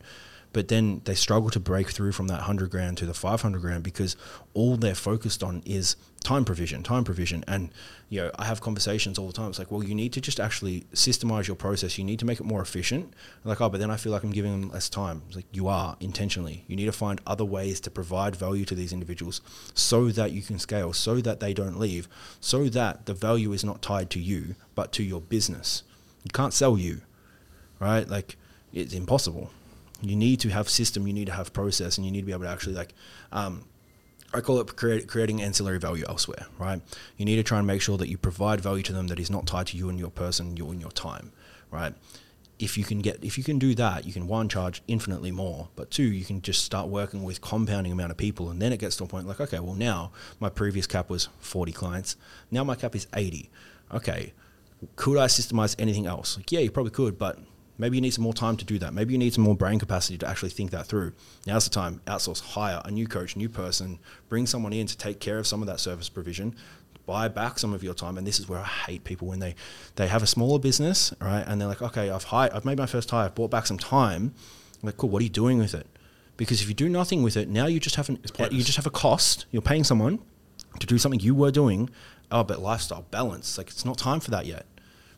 [0.54, 3.84] but then they struggle to break through from that 100 grand to the 500 grand
[3.84, 4.16] because
[4.54, 7.44] all they're focused on is time provision time provision.
[7.48, 7.70] And
[8.10, 9.50] you know i have conversations all the time.
[9.50, 11.98] It's like well you need to just actually systemize your process.
[11.98, 13.14] You need to make it more efficient.
[13.44, 15.24] Like oh but then i feel like i'm giving them less time.
[15.28, 16.66] It's like you are intentionally.
[16.68, 19.42] You need to find other ways to provide value to these individuals
[19.74, 22.08] so that you can scale so that they don't leave
[22.40, 25.84] so that the value is not tied to you but to your business.
[26.24, 27.02] You can't sell you
[27.82, 28.08] right?
[28.08, 28.38] Like
[28.72, 29.50] it's impossible.
[30.02, 32.32] You need to have system, you need to have process, and you need to be
[32.32, 32.94] able to actually like.
[33.32, 33.66] Um,
[34.34, 36.82] I call it create, creating ancillary value elsewhere, right?
[37.18, 39.30] You need to try and make sure that you provide value to them that is
[39.30, 41.34] not tied to you and your person, you and your time,
[41.70, 41.94] right?
[42.58, 45.68] If you can get, if you can do that, you can one charge infinitely more,
[45.76, 48.78] but two, you can just start working with compounding amount of people, and then it
[48.78, 52.16] gets to a point like, okay, well now my previous cap was forty clients,
[52.50, 53.50] now my cap is eighty.
[53.94, 54.32] Okay,
[54.96, 56.38] could I systemize anything else?
[56.38, 57.38] Like, yeah, you probably could, but
[57.82, 58.94] maybe you need some more time to do that.
[58.94, 61.14] Maybe you need some more brain capacity to actually think that through.
[61.48, 62.00] Now's the time.
[62.06, 63.98] Outsource, hire a new coach, new person,
[64.30, 66.56] bring someone in to take care of some of that service provision.
[67.08, 69.56] Buy back some of your time, and this is where I hate people when they
[69.96, 71.44] they have a smaller business, right?
[71.46, 73.80] And they're like, okay, I've hired, I've made my first hire, I've bought back some
[73.80, 74.36] time.
[74.82, 75.10] I'm like, cool.
[75.10, 75.88] What are you doing with it?
[76.38, 78.20] Because if you do nothing with it, now you just have an,
[78.52, 79.48] you just have a cost.
[79.52, 80.20] You're paying someone
[80.80, 81.90] to do something you were doing.
[82.32, 84.68] Oh, but lifestyle balance, like it's not time for that yet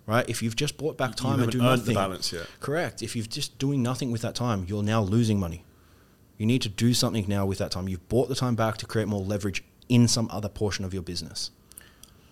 [0.05, 0.27] right?
[0.29, 2.47] If you've just bought back time and do earned nothing, the balance yet.
[2.59, 3.01] correct.
[3.01, 5.63] If you've just doing nothing with that time, you're now losing money.
[6.37, 7.87] You need to do something now with that time.
[7.87, 11.03] You've bought the time back to create more leverage in some other portion of your
[11.03, 11.51] business.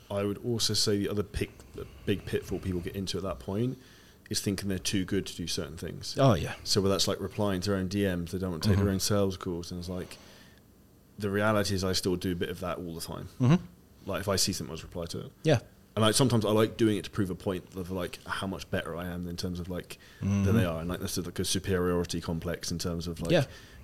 [0.09, 3.39] I would also say the other pick, the big pitfall people get into at that
[3.39, 3.78] point
[4.30, 6.15] is thinking they're too good to do certain things.
[6.19, 8.69] Oh yeah, So whether that's like replying to their own DMs, they don't want to
[8.69, 8.82] take Mhm.
[8.84, 10.17] their own sales calls, and it's like
[11.19, 13.28] the reality is I still do a bit of that all the time.
[13.38, 13.55] hmm
[14.05, 15.32] Like if I see something, I just reply to it.
[15.43, 15.59] yeah,
[15.96, 18.70] And like sometimes I like doing it to prove a point of like how much
[18.72, 20.54] better I am in terms of like than Mhm.
[20.54, 23.44] they are, and like that's like a superiority complex in terms of like Yeah.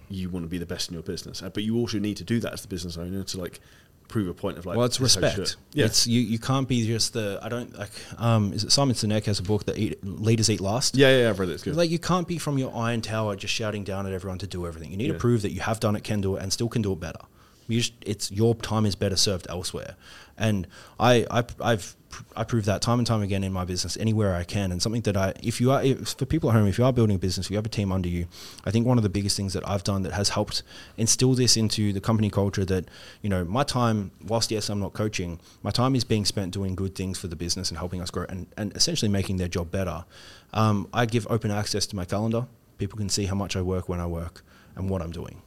[0.10, 2.24] you want to be the best in your business, Uh, but you also need to
[2.24, 3.60] do that as the business owner to like
[4.08, 5.58] prove a point of like well, it's this is how you respect.
[5.74, 6.22] Yeah, It's you.
[6.22, 7.40] You can't be just the.
[7.42, 7.92] I don't like.
[8.18, 10.96] Um, is it Simon Sinek has a book that eat, leaders eat last.
[10.96, 11.56] yeah, yeah, I've read it.
[11.56, 11.76] It's good.
[11.76, 14.66] Like you can't be from your iron tower just shouting down at everyone to do
[14.66, 14.92] everything.
[14.92, 15.14] You need Yeah.
[15.14, 17.02] to prove that you have done it, can do it, and still can do it
[17.02, 17.20] better.
[17.68, 19.98] You just, it's your time is better served elsewhere,
[20.38, 20.68] and
[21.00, 21.96] I, I I've
[22.36, 24.72] I prove that time and time again in my business anywhere I can.
[24.72, 26.94] And something that I, if you are if, for people at home, if you are
[26.94, 28.28] building a business, if you have a team under you,
[28.66, 30.64] I think one of the biggest things that I've done that has helped
[30.98, 32.86] instill this into the company culture that
[33.22, 36.76] you know my time, whilst yes I'm not coaching, my time is being spent doing
[36.76, 39.72] good things for the business and helping us grow and, and essentially making their job
[39.72, 40.06] better.
[40.54, 42.48] Um, I give open access to my calendar.
[42.78, 44.44] People can see how much I work when I work
[44.76, 45.42] and what I'm doing.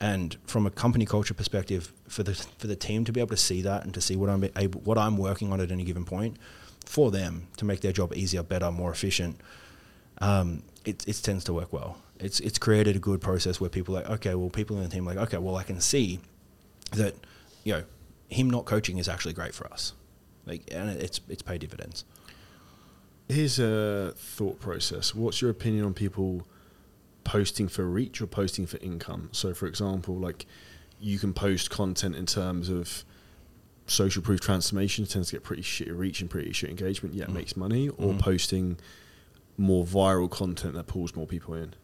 [0.00, 3.36] And from a company culture perspective, for the for the team to be able to
[3.36, 6.06] see that and to see what I'm able, what I'm working on at any given
[6.06, 6.38] point,
[6.86, 9.38] for them to make their job easier, better, more efficient,
[10.18, 11.98] um, it, it tends to work well.
[12.18, 14.88] It's it's created a good process where people are like, okay, well, people in the
[14.88, 16.20] team are like, okay, well, I can see
[16.92, 17.14] that,
[17.64, 17.84] you know,
[18.28, 19.92] him not coaching is actually great for us,
[20.46, 22.04] like, and it's it's paid dividends.
[23.28, 25.14] Here's a thought process.
[25.14, 26.46] What's your opinion on people
[27.30, 29.28] posting for reach or posting for income?
[29.32, 30.46] So, for example, like
[31.00, 33.04] you can post content in terms of
[33.86, 37.34] social proof transformation tends to get pretty shit reach and pretty shit engagement, yet Mm.
[37.34, 38.18] makes money, or Mhm.
[38.18, 38.76] posting
[39.56, 41.74] more viral content that pulls more people in.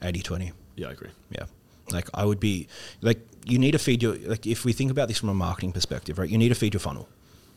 [0.00, 0.52] 80-20.
[0.76, 1.10] Yeah, I agree.
[1.30, 1.46] Yeah.
[1.92, 2.66] Like I would be
[3.02, 5.72] like you need to feed your like if we think about this from a marketing
[5.72, 6.28] perspective, right?
[6.30, 7.08] You need to feed your funnel,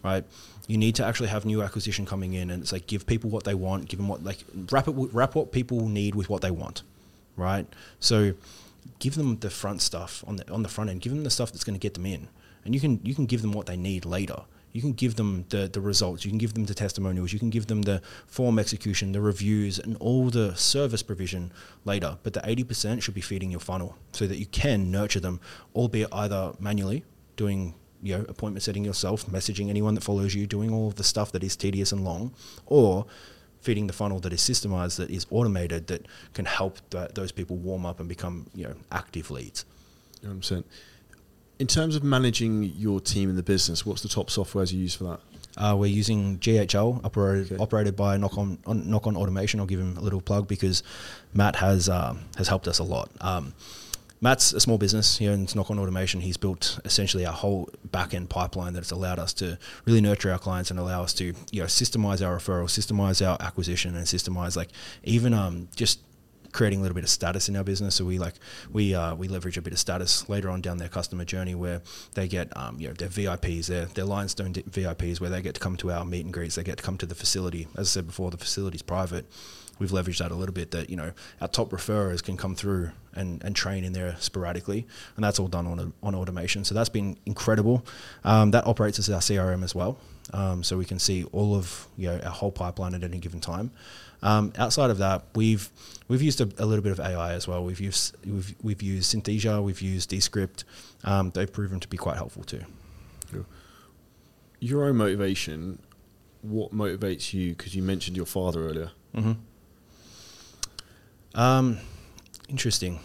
[0.03, 0.23] right?
[0.67, 3.43] You need to actually have new acquisition coming in, and it's like give people what
[3.45, 4.39] they want, give them what like
[4.71, 6.81] wrap it wrap what people need with what they want,
[7.35, 7.67] right?
[7.99, 8.33] So
[8.99, 11.01] give them the front stuff on the on the front end.
[11.01, 12.27] Give them the stuff that's going to get them in,
[12.63, 14.43] and you can you can give them what they need later.
[14.71, 16.25] You can give them the, the results.
[16.25, 17.31] You can give them the testimonials.
[17.31, 21.53] You can give them the form execution, the reviews, and all the service provision
[21.85, 22.17] later.
[22.23, 25.39] But the 80% should be feeding your funnel so that you can nurture them,
[25.73, 27.05] albeit either manually,
[27.37, 31.05] doing you know appointment setting yourself, messaging anyone that follows you, doing all of the
[31.05, 32.33] stuff that is tedious and long,
[32.65, 33.05] or
[33.65, 37.55] feeding the funnel that is systemized, that is automated, that can help that, those people
[37.57, 39.65] warm up and become you know active leads.
[40.23, 40.63] 100%.
[41.57, 44.93] In terms of managing your team in the business, what's the top softwares you use
[44.93, 45.19] for that?
[45.57, 47.63] Uh, we're using GHL, operated, Okay.
[47.63, 49.59] operated by Knock on, on Knock on Automation.
[49.61, 50.83] I'll give him a little plug because
[51.33, 53.09] Matt has um, has helped us a lot.
[53.21, 53.53] Um,
[54.25, 56.19] Matt's a small business here in Knock on Automation.
[56.19, 60.39] He's built essentially our whole back end pipeline that's allowed us to really nurture our
[60.39, 64.57] clients and allow us to you know systemize our referral, systemize our acquisition, and systemize
[64.57, 64.69] like
[65.03, 65.99] even um, just
[66.53, 67.93] creating a little bit of status in our business.
[67.93, 68.33] So we like
[68.71, 71.83] we uh, we leverage a bit of status later on down their customer journey where
[72.15, 75.61] they get um, you know their VIPs, their their Livingstone VIPs, where they get to
[75.61, 77.67] come to our meet and greets, they get to come to the facility.
[77.77, 79.27] As I said before, the facility's private.
[79.79, 80.71] We've leveraged that a little bit.
[80.71, 81.11] That you know
[81.41, 85.47] our top referrers can come through and, and train in there sporadically, and that's all
[85.47, 86.63] done on on automation.
[86.63, 87.85] So that's been incredible.
[88.23, 89.97] Um, that operates as our CRM as well.
[90.33, 93.39] Um, so we can see all of you know our whole pipeline at any given
[93.39, 93.71] time.
[94.21, 95.69] Um, outside of that, we've
[96.07, 97.63] we've used a, a little bit of AI as well.
[97.63, 100.63] We've used we've we've used Synthesia, we've used Descript.
[101.03, 102.63] Um, they've proven to be quite helpful too.
[104.59, 105.79] Your own motivation,
[106.41, 107.53] what motivates you?
[107.53, 108.91] Because you mentioned your father earlier.
[109.15, 109.33] Mm-hmm.
[111.35, 111.79] Um,
[112.49, 112.99] interesting.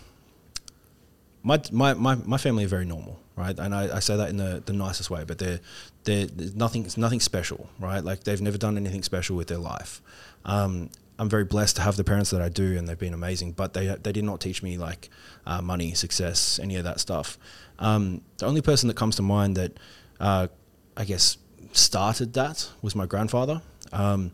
[1.42, 3.58] My, my, my, my family are very normal, right?
[3.58, 5.60] And I, I say that in the, the nicest way, but they're,
[6.04, 8.02] they're, there's nothing, it's nothing special, right?
[8.04, 10.00] Like they've never done anything special with their life.
[10.44, 13.52] Um, I'm very blessed to have the parents that I do, and they've been amazing.
[13.52, 15.10] But they they did not teach me like
[15.44, 17.36] uh, money, success, any of that stuff.
[17.78, 19.72] Um, the only person that comes to mind that
[20.18, 20.46] uh,
[20.96, 21.36] I guess
[21.72, 23.60] started that was my grandfather.
[23.92, 24.32] Um,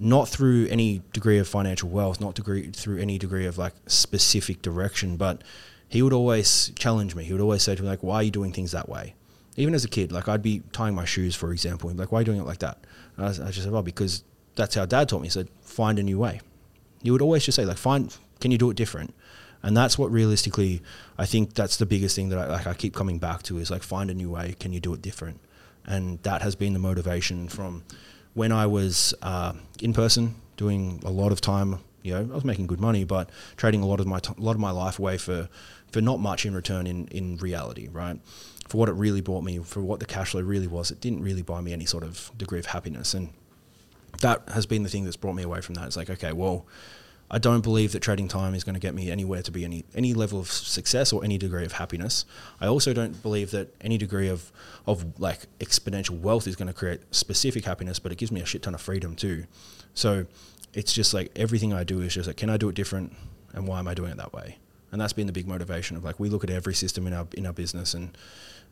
[0.00, 4.62] not through any degree of financial wealth, not degree through any degree of like specific
[4.62, 5.42] direction, but
[5.88, 7.24] he would always challenge me.
[7.24, 9.14] He would always say to me like, "Why are you doing things that way?"
[9.56, 11.90] Even as a kid, like I'd be tying my shoes, for example.
[11.90, 12.78] Be like, "Why are you doing it like that?"
[13.16, 14.24] And I, I just said, "Well, because
[14.56, 16.40] that's how Dad taught me." He said, "Find a new way."
[17.02, 19.14] He would always just say like, "Find, can you do it different?"
[19.62, 20.82] And that's what realistically,
[21.18, 23.70] I think that's the biggest thing that I, like I keep coming back to is
[23.70, 24.54] like, find a new way.
[24.58, 25.40] Can you do it different?
[25.84, 27.84] And that has been the motivation from
[28.40, 31.78] when I was uh, in person doing a lot of time.
[32.02, 33.28] You know, I was making good money, but
[33.58, 35.50] trading a lot of my lot of my life away for
[35.92, 38.18] for not much in return in in reality, right?
[38.66, 41.22] For what it really brought me, for what the cash flow really was, it didn't
[41.22, 43.28] really buy me any sort of degree of happiness, and
[44.22, 45.86] that has been the thing that's brought me away from that.
[45.88, 46.64] It's like, okay, well,
[47.30, 49.84] I don't believe that trading time is going to get me anywhere to be any
[49.94, 52.24] any level of success or any degree of happiness.
[52.60, 54.50] I also don't believe that any degree of
[54.86, 58.46] of like exponential wealth is going to create specific happiness, but it gives me a
[58.46, 59.44] shit ton of freedom too.
[59.94, 60.26] So
[60.74, 63.12] it's just like everything I do is just like, can I do it different,
[63.52, 64.58] and why am I doing it that way?
[64.92, 67.28] And that's been the big motivation of like we look at every system in our
[67.34, 68.16] in our business and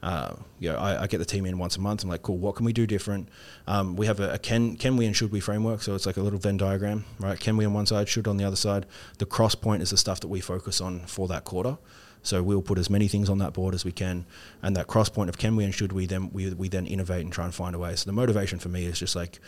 [0.03, 2.05] uh, you know, I, I, get the team in once a month.
[2.05, 3.29] I'm like, cool, what can we do different?
[3.67, 6.17] Um, we have a, a, can can we and should we framework, so it's like
[6.17, 7.39] a little Venn diagram, right?
[7.39, 8.87] Can we on one side, should on the other side.
[9.19, 11.79] The cross point is the stuff that we focus on for that quarter.
[12.23, 14.25] So we'll put as many things on that board as we can,
[14.63, 17.23] and that cross point of can we and should we, then we, we then innovate
[17.23, 17.95] and try and find a way.
[17.97, 19.41] So the motivation for me is just like,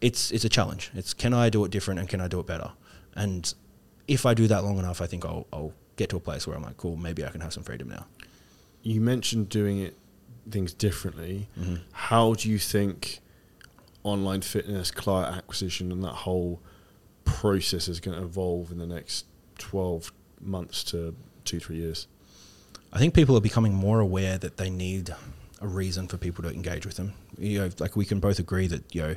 [0.00, 0.90] it's it's a challenge.
[0.94, 2.72] It's can I do it different and can I do it better?
[3.14, 3.52] And
[4.08, 6.56] if I do that long enough, I think I'll, I'll get to a place where
[6.56, 8.06] I'm like, cool, maybe I can have some freedom now
[8.82, 9.96] you mentioned doing it
[10.50, 11.48] things differently.
[11.58, 11.76] Mm-hmm.
[11.92, 13.20] How do you think
[14.02, 16.60] online fitness, client acquisition, and that whole
[17.24, 19.26] process is going to evolve in the next
[19.58, 21.14] twelve months to
[21.44, 22.06] two three years?
[22.92, 25.14] I think people are becoming more aware that they need
[25.60, 27.14] a reason for people to engage with them.
[27.38, 29.16] You know, like we can both agree that you know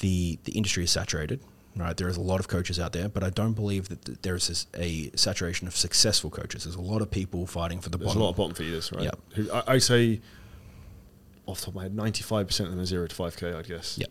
[0.00, 1.40] the the industry is saturated
[1.76, 1.96] right?
[1.96, 4.66] There is a lot of coaches out there, but I don't believe that there is
[4.74, 6.64] a saturation of successful coaches.
[6.64, 8.20] There's a lot of people fighting for the There's bottom.
[8.20, 9.10] There's a lot of bottom feeders, right?
[9.36, 9.62] Yeah.
[9.66, 10.20] I, I, say,
[11.46, 13.98] off the top of my head, 95% of them are zero to 5K, I guess.
[13.98, 14.06] Yeah.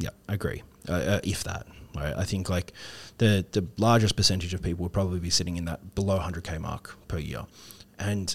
[0.00, 0.62] Yeah, I agree.
[0.88, 2.14] Uh, uh, if that, right?
[2.16, 2.72] I think like
[3.18, 6.96] the the largest percentage of people would probably be sitting in that below 100k mark
[7.06, 7.44] per year,
[7.98, 8.34] and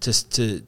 [0.00, 0.66] just to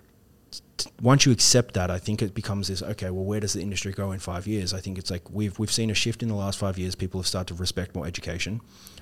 [1.01, 2.83] once you accept that, I think it becomes this.
[2.83, 4.73] Okay, well, where does the industry go in five years?
[4.73, 6.95] I think it's like we've we've seen a shift in the last five years.
[6.95, 8.61] People have started to respect more education.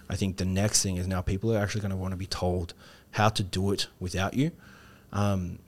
[0.09, 2.27] I think the next thing is now people are actually going to want to be
[2.27, 2.75] told
[3.13, 4.51] how to do it without you,
[5.13, 5.59] um,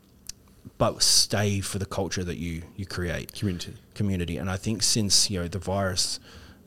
[0.78, 4.36] but stay for the culture that you you create community community.
[4.36, 6.18] And I think since you know the virus,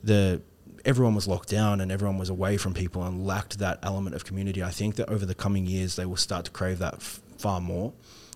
[0.02, 0.40] the
[0.84, 4.24] everyone was locked down and everyone was away from people and lacked that element of
[4.24, 4.62] community.
[4.62, 7.60] I think that over the coming years they will start to crave that f- far
[7.60, 7.92] more.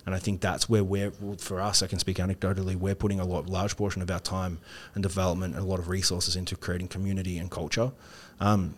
[0.07, 3.25] And I think that's where we're, for us, I can speak anecdotally, we're putting a
[3.25, 4.59] lot, large portion of our time
[4.95, 7.93] and development and a lot of resources into creating community and culture.
[8.41, 8.75] Um,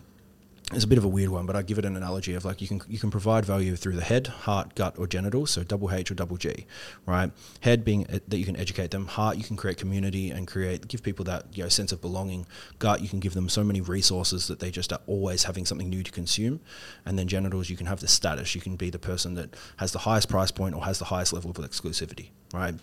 [0.71, 2.63] it's a bit of a weird one, but I give it an analogy of like
[2.63, 5.51] you can you can provide value through the head, heart, gut, or genitals.
[5.51, 6.67] So double H or double G,
[7.05, 7.31] right?
[7.61, 9.07] Head being eh, that you can educate them.
[9.07, 12.47] Heart you can create community and create give people that you know sense of belonging.
[12.79, 15.91] Gut you can give them so many resources that they just are always having something
[15.91, 16.61] new to consume.
[17.05, 18.55] And then genitals you can have the status.
[18.55, 21.33] You can be the person that has the highest price point or has the highest
[21.33, 22.75] level of exclusivity, right?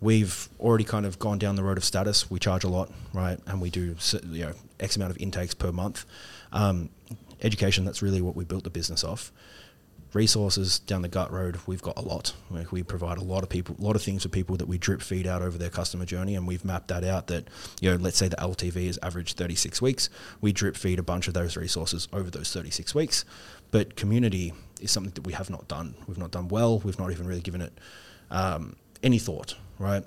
[0.00, 2.30] We've already kind of gone down the road of status.
[2.30, 3.38] We charge a lot, right?
[3.46, 3.96] And we do
[4.30, 6.04] you know X amount of intakes per month.
[6.52, 6.90] Um,
[7.42, 9.32] education, that's really what we built the business off.
[10.12, 12.32] Resources down the gut road, we've got a lot.
[12.50, 14.78] Like we provide a lot of people, a lot of things for people that we
[14.78, 17.26] drip feed out over their customer journey, and we've mapped that out.
[17.26, 17.48] That
[17.80, 20.08] you know, let's say the LTV is average 36 weeks,
[20.40, 23.24] we drip feed a bunch of those resources over those 36 weeks.
[23.72, 25.94] But community is something that we have not done.
[26.06, 26.78] We've not done well.
[26.78, 27.72] We've not even really given it
[28.30, 30.04] um, any thought, right?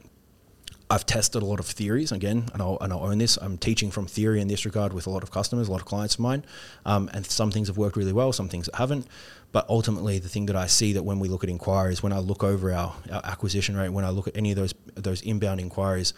[0.92, 3.38] I've tested a lot of theories again, and I'll, and I'll own this.
[3.38, 5.86] I'm teaching from theory in this regard with a lot of customers, a lot of
[5.86, 6.44] clients of mine,
[6.84, 9.06] um, and some things have worked really well, some things haven't.
[9.52, 12.20] But ultimately, the thing that I see that when we look at inquiries, when I
[12.20, 15.60] look over our, our acquisition rate, when I look at any of those those inbound
[15.60, 16.14] inquiries,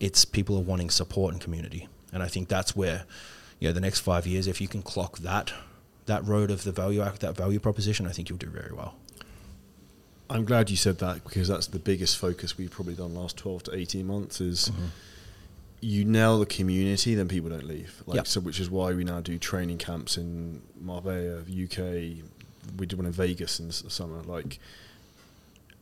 [0.00, 3.04] it's people are wanting support and community, and I think that's where,
[3.58, 5.52] you know, the next five years, if you can clock that
[6.06, 8.94] that road of the value act, that value proposition, I think you'll do very well.
[10.30, 13.64] I'm glad you said that because that's the biggest focus we've probably done last 12
[13.64, 14.86] to 18 months is mm-hmm.
[15.80, 18.02] you nail the community, then people don't leave.
[18.06, 18.26] Like Yep.
[18.26, 22.24] so, which is why we now do training camps in Marbella, UK.
[22.76, 24.20] We did one in Vegas in the summer.
[24.22, 24.58] Like,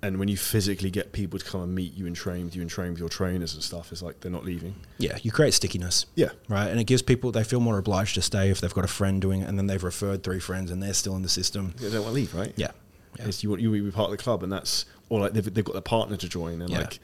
[0.02, 2.62] and when you physically get people to come and meet you and train with you
[2.62, 4.76] and train with your trainers and stuff, it's like they're not leaving.
[4.98, 6.06] Yeah, you create stickiness.
[6.14, 6.68] Yeah, right?
[6.68, 9.20] And it gives people they feel more obliged to stay if they've got a friend
[9.20, 11.74] doing it, and then they've referred three friends, and they're still in the system.
[11.78, 12.52] they don't want to leave, right?
[12.56, 12.70] Yeah,
[13.18, 13.26] yeah.
[13.26, 15.52] It's you want you to be part of the club, and that's or like they've,
[15.54, 16.80] they've got their partner to join, and Yeah.
[16.80, 16.98] like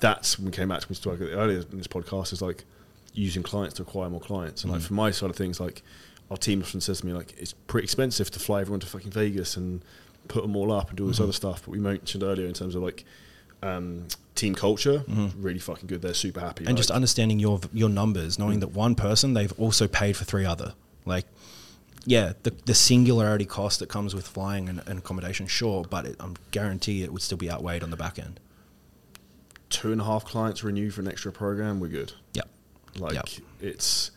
[0.00, 2.64] that's when we came back to we spoke earlier in this podcast is like
[3.14, 4.86] using clients to acquire more clients, and like Mm.
[4.86, 5.82] from my side of things, like
[6.30, 9.10] our team often says to me like it's pretty expensive to fly everyone to fucking
[9.10, 9.82] Vegas and
[10.28, 11.24] put them all up and do all this Mhm.
[11.24, 13.04] other stuff, but we mentioned earlier in terms of like
[13.62, 15.32] um, team culture, Mhm.
[15.38, 16.02] really fucking good.
[16.02, 18.60] They're super happy, and just understanding your your numbers, knowing Mm.
[18.60, 20.74] that one person they've also paid for three other.
[21.06, 21.24] Like,
[22.06, 26.16] yeah, the the singularity cost that comes with flying and, and accommodation, sure, but it,
[26.20, 28.40] I'm guarantee it would still be outweighed on the back end.
[29.68, 32.12] two and a half clients renew for an extra program, we're good.
[32.34, 32.48] Yep.
[32.98, 33.28] Like Yep.
[33.60, 34.12] it's,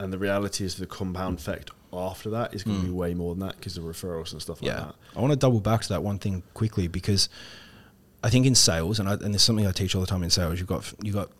[0.00, 2.86] and the reality is the compound effect after that is going to Mm.
[2.86, 4.94] be way more than that because of referrals and stuff like Yeah, that.
[5.16, 7.28] I want to double back to that one thing quickly because
[8.24, 10.30] I think in sales, and I, and there's something I teach all the time in
[10.30, 10.58] sales.
[10.58, 11.30] You've got you've got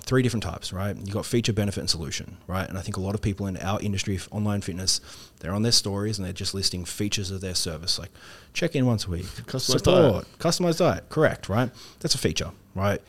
[0.00, 0.96] three different types, right?
[0.96, 2.68] You've got feature, benefit, and solution, right?
[2.68, 5.00] And I think a lot of people in our industry, online fitness,
[5.40, 8.10] they're on their stories and they're just listing features of their service, like
[8.52, 11.70] check in once a week, Customized support, customized diet, correct, right?
[12.00, 13.00] That's a feature, right?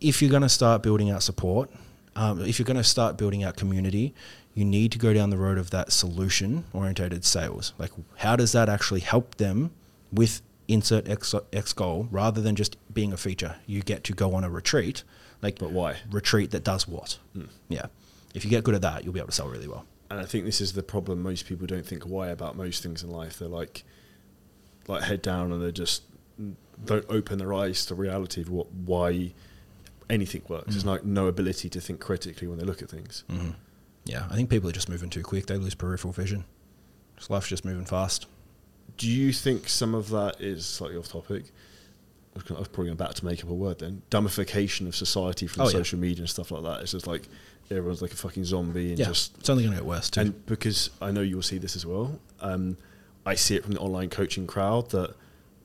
[0.00, 1.70] If you're going to start building out support,
[2.16, 4.14] um, if you're going to start building out community,
[4.54, 7.74] you need to go down the road of that solution orientated sales.
[7.78, 9.70] Like, how does that actually help them
[10.10, 13.56] with insert X, X goal rather than just being a feature?
[13.66, 15.04] You get to go on a retreat,
[15.42, 15.96] like, But why?
[16.10, 17.18] retreat that does what?
[17.36, 17.48] Mm.
[17.68, 17.86] Yeah.
[18.34, 19.84] If you get good at that, you'll be able to sell really well.
[20.10, 21.22] And I think this is the problem.
[21.22, 23.38] Most people don't think why about most things in life.
[23.38, 23.82] They're like,
[24.86, 26.02] like head down, and they just
[26.84, 29.32] don't open their eyes to reality of what why
[30.08, 30.68] anything works.
[30.74, 30.88] There's Mm.
[30.88, 33.24] like no ability to think critically when they look at things.
[33.28, 33.50] hmm
[34.04, 34.26] Yeah.
[34.30, 35.46] I think people are just moving too quick.
[35.46, 36.44] They lose peripheral vision.
[37.16, 38.26] Just life's just moving fast.
[38.98, 41.46] Do you think some of that is slightly off topic?
[42.36, 44.02] I was, gonna, I was probably about to make up a word then.
[44.10, 45.70] Dumbification of society from Oh, yeah.
[45.72, 46.82] social media and stuff like that.
[46.82, 47.22] It's just like
[47.70, 49.06] everyone's like a fucking zombie and yeah.
[49.06, 49.36] just.
[49.38, 50.20] it's only going to get worse, too.
[50.20, 52.76] And because I know you'll see this as well, um,
[53.24, 55.14] I see it from the online coaching crowd that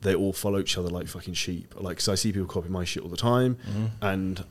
[0.02, 1.74] they all follow each other like fucking sheep.
[1.78, 3.90] Like, because I see people copy my shit all the time, Mhm.
[4.02, 4.46] and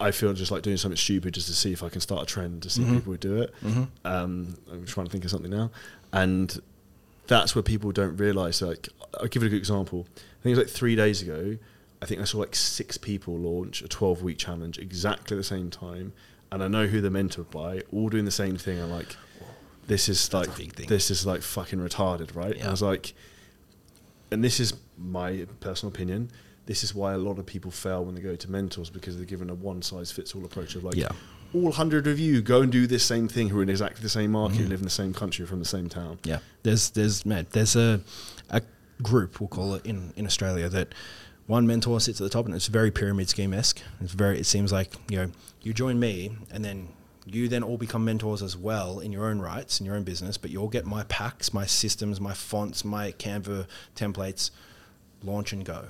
[0.00, 2.26] I feel just like doing something stupid just to see if I can start a
[2.26, 2.86] trend to see Mhm.
[2.88, 3.54] if people would do it.
[3.62, 3.88] Mhm.
[4.04, 5.70] Um, I'm trying to think of something now,
[6.12, 6.60] and
[7.28, 8.60] that's where people don't realize.
[8.60, 8.88] Like,
[9.20, 10.06] I'll give it a good example.
[10.40, 11.56] I think it was like three days ago.
[12.02, 15.70] I think I saw like six people launch a 12 week challenge exactly the same
[15.70, 16.12] time,
[16.50, 18.80] and I know who they're mentored by, all doing the same thing.
[18.80, 19.16] I'm like,
[19.86, 20.86] this is like big thing.
[20.88, 22.52] this is like fucking retarded, right?
[22.52, 22.68] And Yeah.
[22.68, 23.12] I was like,
[24.30, 26.30] and this is my personal opinion.
[26.66, 29.26] This is why a lot of people fail when they go to mentors because they're
[29.26, 31.08] given a one size fits all approach of like, Yeah.
[31.52, 34.08] all hundred of you go and do this same thing who are in exactly the
[34.08, 34.68] same market, Mhm.
[34.68, 36.18] live in the same country, from the same town.
[36.24, 38.00] Yeah, there's there's man, there's a
[39.02, 40.94] group we'll call it in in Australia that
[41.46, 43.82] one mentor sits at the top and it's very pyramid scheme esque.
[44.00, 45.30] It's very it seems like you know
[45.62, 46.88] you join me and then
[47.26, 50.36] you then all become mentors as well in your own rights in your own business,
[50.38, 54.50] but you all get my packs, my systems, my fonts, my Canva templates,
[55.22, 55.86] launch and go,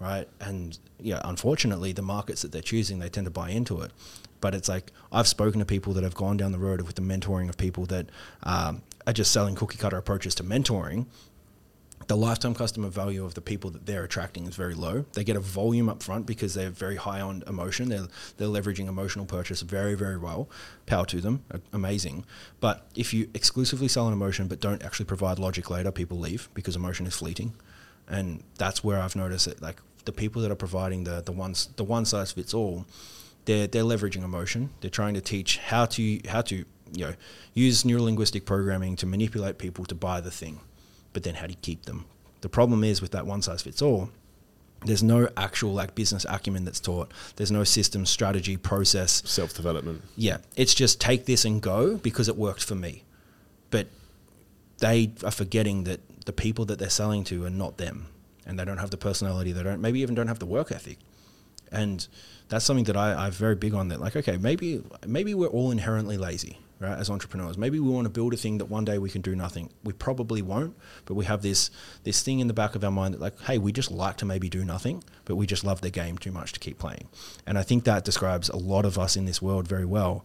[0.00, 0.28] right?
[0.40, 3.92] And yeah, unfortunately, the markets that they're choosing, they tend to buy into it.
[4.40, 7.02] But it's like I've spoken to people that have gone down the road with the
[7.02, 8.06] mentoring of people that
[8.42, 11.06] um, are just selling cookie cutter approaches to mentoring.
[12.08, 15.06] The lifetime customer value of the people that they're attracting is very low.
[15.14, 17.88] They get a volume up front because they're very high on emotion.
[17.88, 20.48] They're, they're leveraging emotional purchase very, very well.
[20.86, 22.24] Power to them, amazing.
[22.60, 26.48] But if you exclusively sell an emotion but don't actually provide logic later, people leave
[26.54, 27.54] because emotion is fleeting
[28.08, 31.68] and that's where I've noticed that Like the people that are providing the the ones
[31.76, 32.86] the one size fits all,
[33.44, 34.70] they're they're leveraging emotion.
[34.80, 37.14] They're trying to teach how to how to you know
[37.54, 40.60] use neurolinguistic programming to manipulate people to buy the thing,
[41.16, 42.04] but then how do you keep them?
[42.42, 44.10] The problem is with that one size fits all.
[44.84, 47.10] There's no actual like business acumen that's taught.
[47.36, 50.02] There's no system, strategy, process Self development.
[50.14, 53.02] yeah, it's just take this and go because it worked for me.
[53.70, 53.86] But
[54.76, 58.08] they are forgetting that the people that they're selling to are not them
[58.44, 60.98] and they don't have the personality, they don't maybe even don't have the work ethic.
[61.72, 62.06] And
[62.50, 65.70] that's something that I, I'm very big on that like, okay, maybe maybe we're all
[65.70, 67.56] inherently lazy, right, as entrepreneurs.
[67.56, 69.70] Maybe we want to build a thing that one day we can do nothing.
[69.84, 71.70] We probably won't, but we have this
[72.04, 74.24] this thing in the back of our mind that like, hey, we just like to
[74.24, 77.08] maybe do nothing, but we just love the game too much to keep playing.
[77.46, 80.24] And I think that describes a lot of us in this world very well.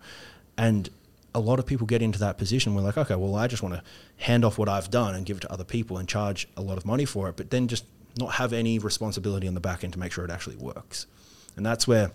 [0.58, 0.90] And
[1.34, 3.76] a lot of people get into that position where like, okay, well, I just want
[3.76, 3.84] to
[4.18, 6.78] hand off what I've done and give it to other people and charge a lot
[6.78, 7.86] of money for it, but then just
[8.18, 11.08] not have any responsibility on the back end to make sure it actually works.
[11.56, 12.12] And that's where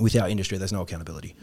[0.00, 1.36] with our industry, there's no accountability.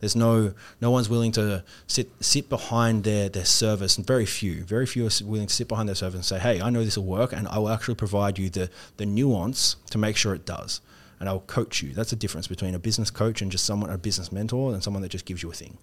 [0.00, 4.64] There's no no one's willing to sit sit behind their their service, and very few,
[4.64, 6.96] very few are willing to sit behind their service and say, "Hey, I know this
[6.98, 10.44] will work, and I will actually provide you the the nuance to make sure it
[10.44, 10.80] does,
[11.18, 13.98] and I'll coach you." That's the difference between a business coach and just someone a
[13.98, 15.78] business mentor and someone that just gives you a thing.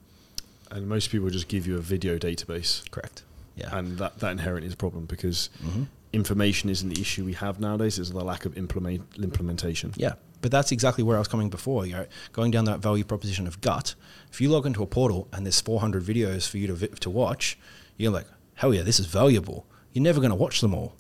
[0.72, 2.90] And most people just give you a video database.
[2.92, 3.24] Correct.
[3.56, 3.76] Yeah.
[3.78, 5.86] And that, that inherently is a problem because Mhm.
[6.12, 9.94] information isn't the issue we have nowadays, it's the lack of implement, implementation.
[9.96, 10.14] Yeah,
[10.44, 11.88] but that's exactly where I was coming before.
[11.88, 13.96] You know, going down that value proposition of gut.
[14.32, 17.58] If you log into a portal and there's 400 videos for you to to watch,
[17.98, 19.66] you're like, hell yeah, this is valuable.
[19.94, 20.96] You're never going to watch them all.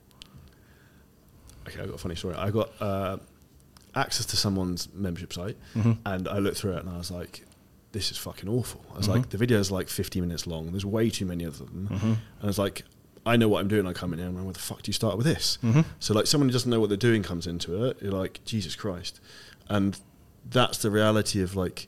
[1.68, 2.36] Okay, I've got a funny story.
[2.36, 3.18] I got uh,
[3.96, 5.98] access to someone's membership site, Mhm.
[6.06, 7.46] and I looked through it, and I was like,
[7.91, 9.12] "This is fucking awful." I was Mhm.
[9.16, 10.72] like, "The video is like 50 minutes long.
[10.72, 12.02] There's way too many of them." Mhm.
[12.04, 12.84] And I was like,
[13.26, 14.82] "I know what I'm doing." I come in here, and I'm like, "Where the fuck
[14.84, 15.86] do you start with this?" Mhm.
[16.00, 17.98] So like, someone who doesn't know what they're doing comes into it.
[18.02, 19.20] You're like, "Jesus Christ,"
[19.70, 19.98] and
[20.50, 21.88] that's the reality of like,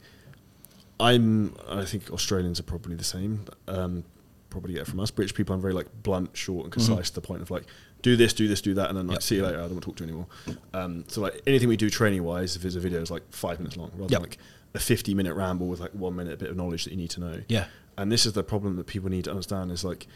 [1.00, 1.56] I'm.
[1.68, 3.46] I think Australians are probably the same.
[3.68, 4.04] Um,
[4.50, 5.12] probably get it from us.
[5.12, 7.66] British people, I'm very like blunt, short, and concise to the point of like,
[8.02, 9.24] do this, do this, do that, and then like, Yep.
[9.24, 9.58] see you later.
[9.58, 10.28] I don't want to talk to you anymore.
[10.74, 13.60] Um, so like anything we do training wise, if it's a video, is like five
[13.60, 14.10] minutes long, rather Yep.
[14.12, 14.38] than like
[14.74, 17.20] a 50 minute ramble with like one minute bit of knowledge that you need to
[17.20, 17.42] know.
[17.50, 17.66] Yeah.
[17.98, 20.08] And this is the problem that people need to understand is like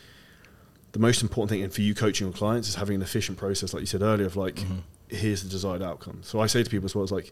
[0.91, 3.81] the most important thing for you coaching your clients is having an efficient process, like
[3.81, 4.81] you said earlier, of like Mhm.
[5.09, 6.19] here's the desired outcome.
[6.23, 7.31] So I say to people as well, it's like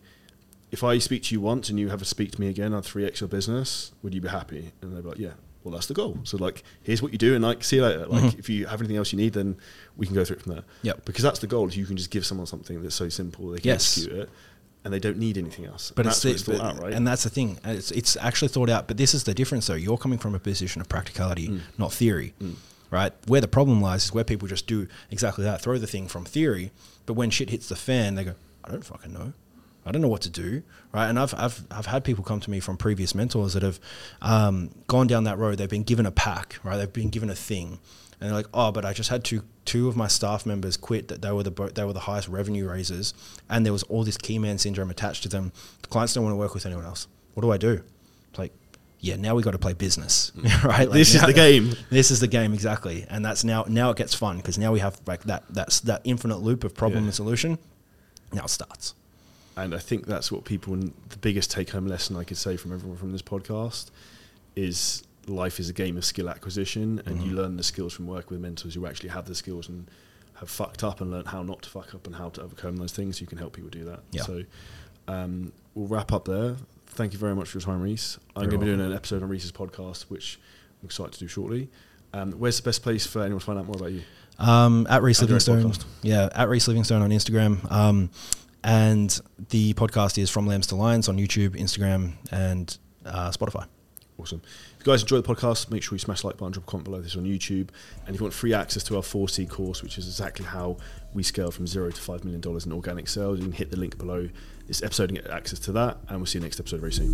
[0.71, 2.81] if I speak to you once and you have to speak to me again on
[2.83, 4.73] three x your business, would you be happy?
[4.81, 5.31] And they're like, yeah.
[5.63, 6.19] Well, that's the goal.
[6.23, 8.05] So like, here's what you do, and like, see you later.
[8.05, 8.39] Like, Mhm.
[8.39, 9.57] if you have anything else you need, then
[9.97, 10.63] we can go through it from there.
[10.81, 10.93] Yeah.
[11.05, 11.67] Because that's the goal.
[11.67, 13.97] Is you can just give someone something that's so simple they can Yes.
[13.97, 14.29] execute it,
[14.85, 15.91] and they don't need anything else.
[15.95, 16.93] But and it's, that's the, thought out, right?
[16.93, 17.59] and that's the thing.
[17.65, 18.87] It's, it's actually thought out.
[18.87, 19.73] But this is the difference, though.
[19.75, 21.59] You're coming from a position of practicality, Mm.
[21.77, 22.55] not theory, Mm.
[22.91, 23.13] Right?
[23.27, 26.25] Where the problem lies is where people just do exactly that, throw the thing from
[26.25, 26.71] theory,
[27.05, 29.33] but when shit hits the fan, they go, "I don't fucking know."
[29.87, 31.07] I don't know what to do, right?
[31.07, 33.79] And I've, I've, I've had people come to me from previous mentors that have
[34.21, 35.57] um, gone down that road.
[35.57, 36.75] They've been given a pack, right?
[36.75, 37.79] They've been given a thing,
[38.19, 41.07] and they're like, "Oh, but I just had two two of my staff members quit.
[41.07, 43.13] That they were the they were the highest revenue raisers,
[43.49, 45.53] and there was all this key man syndrome attached to them.
[45.83, 47.07] The clients don't want to work with anyone else.
[47.33, 47.81] What do I do?
[48.99, 50.31] Yeah, now we got to play business,
[50.63, 50.87] right?
[50.87, 51.73] Like This is the game.
[51.89, 54.79] This is the game exactly, and that's now now it gets fun because now we
[54.79, 57.07] have like that that's that infinite loop of problem Yeah.
[57.09, 57.59] and solution.
[58.33, 58.95] Now it starts.
[59.55, 62.71] And I think that's what people, the biggest take home lesson I could say from
[62.73, 63.89] everyone from this podcast
[64.55, 67.35] is life is a game of skill acquisition, and you Mhm.
[67.35, 69.87] learn the skills from working with mentors who actually have the skills and
[70.35, 72.91] have fucked up and learned how not to fuck up and how to overcome those
[72.91, 73.19] things.
[73.19, 74.01] You can help people do that.
[74.11, 74.21] Yeah.
[74.23, 74.43] So
[75.07, 76.55] um, we'll wrap up there.
[76.97, 78.17] Thank you very much for your time, Rhys.
[78.35, 80.39] I'm going to be doing an episode on Rhys's podcast, which
[80.81, 81.69] I'm excited to do shortly.
[82.11, 84.01] Um, where's the best place for anyone to find out more about you?
[84.39, 88.09] Um, at Rhys Livingstone, yeah, at Rhys Livingstone on Instagram, um,
[88.63, 92.75] and the podcast is from Lambs to Lions on YouTube, Instagram, and
[93.05, 93.67] uh, Spotify.
[94.17, 94.41] Awesome.
[94.79, 96.71] If you guys enjoy the podcast, make sure you smash the like button, drop a
[96.71, 97.69] comment below this on YouTube.
[98.07, 100.77] And if you want free access to our 4C course, which is exactly how
[101.13, 103.99] we scale from zero to $5 million in organic sales, you can hit the link
[103.99, 104.27] below
[104.67, 105.97] this episode and get access to that.
[106.09, 107.13] And we'll see you next episode very soon.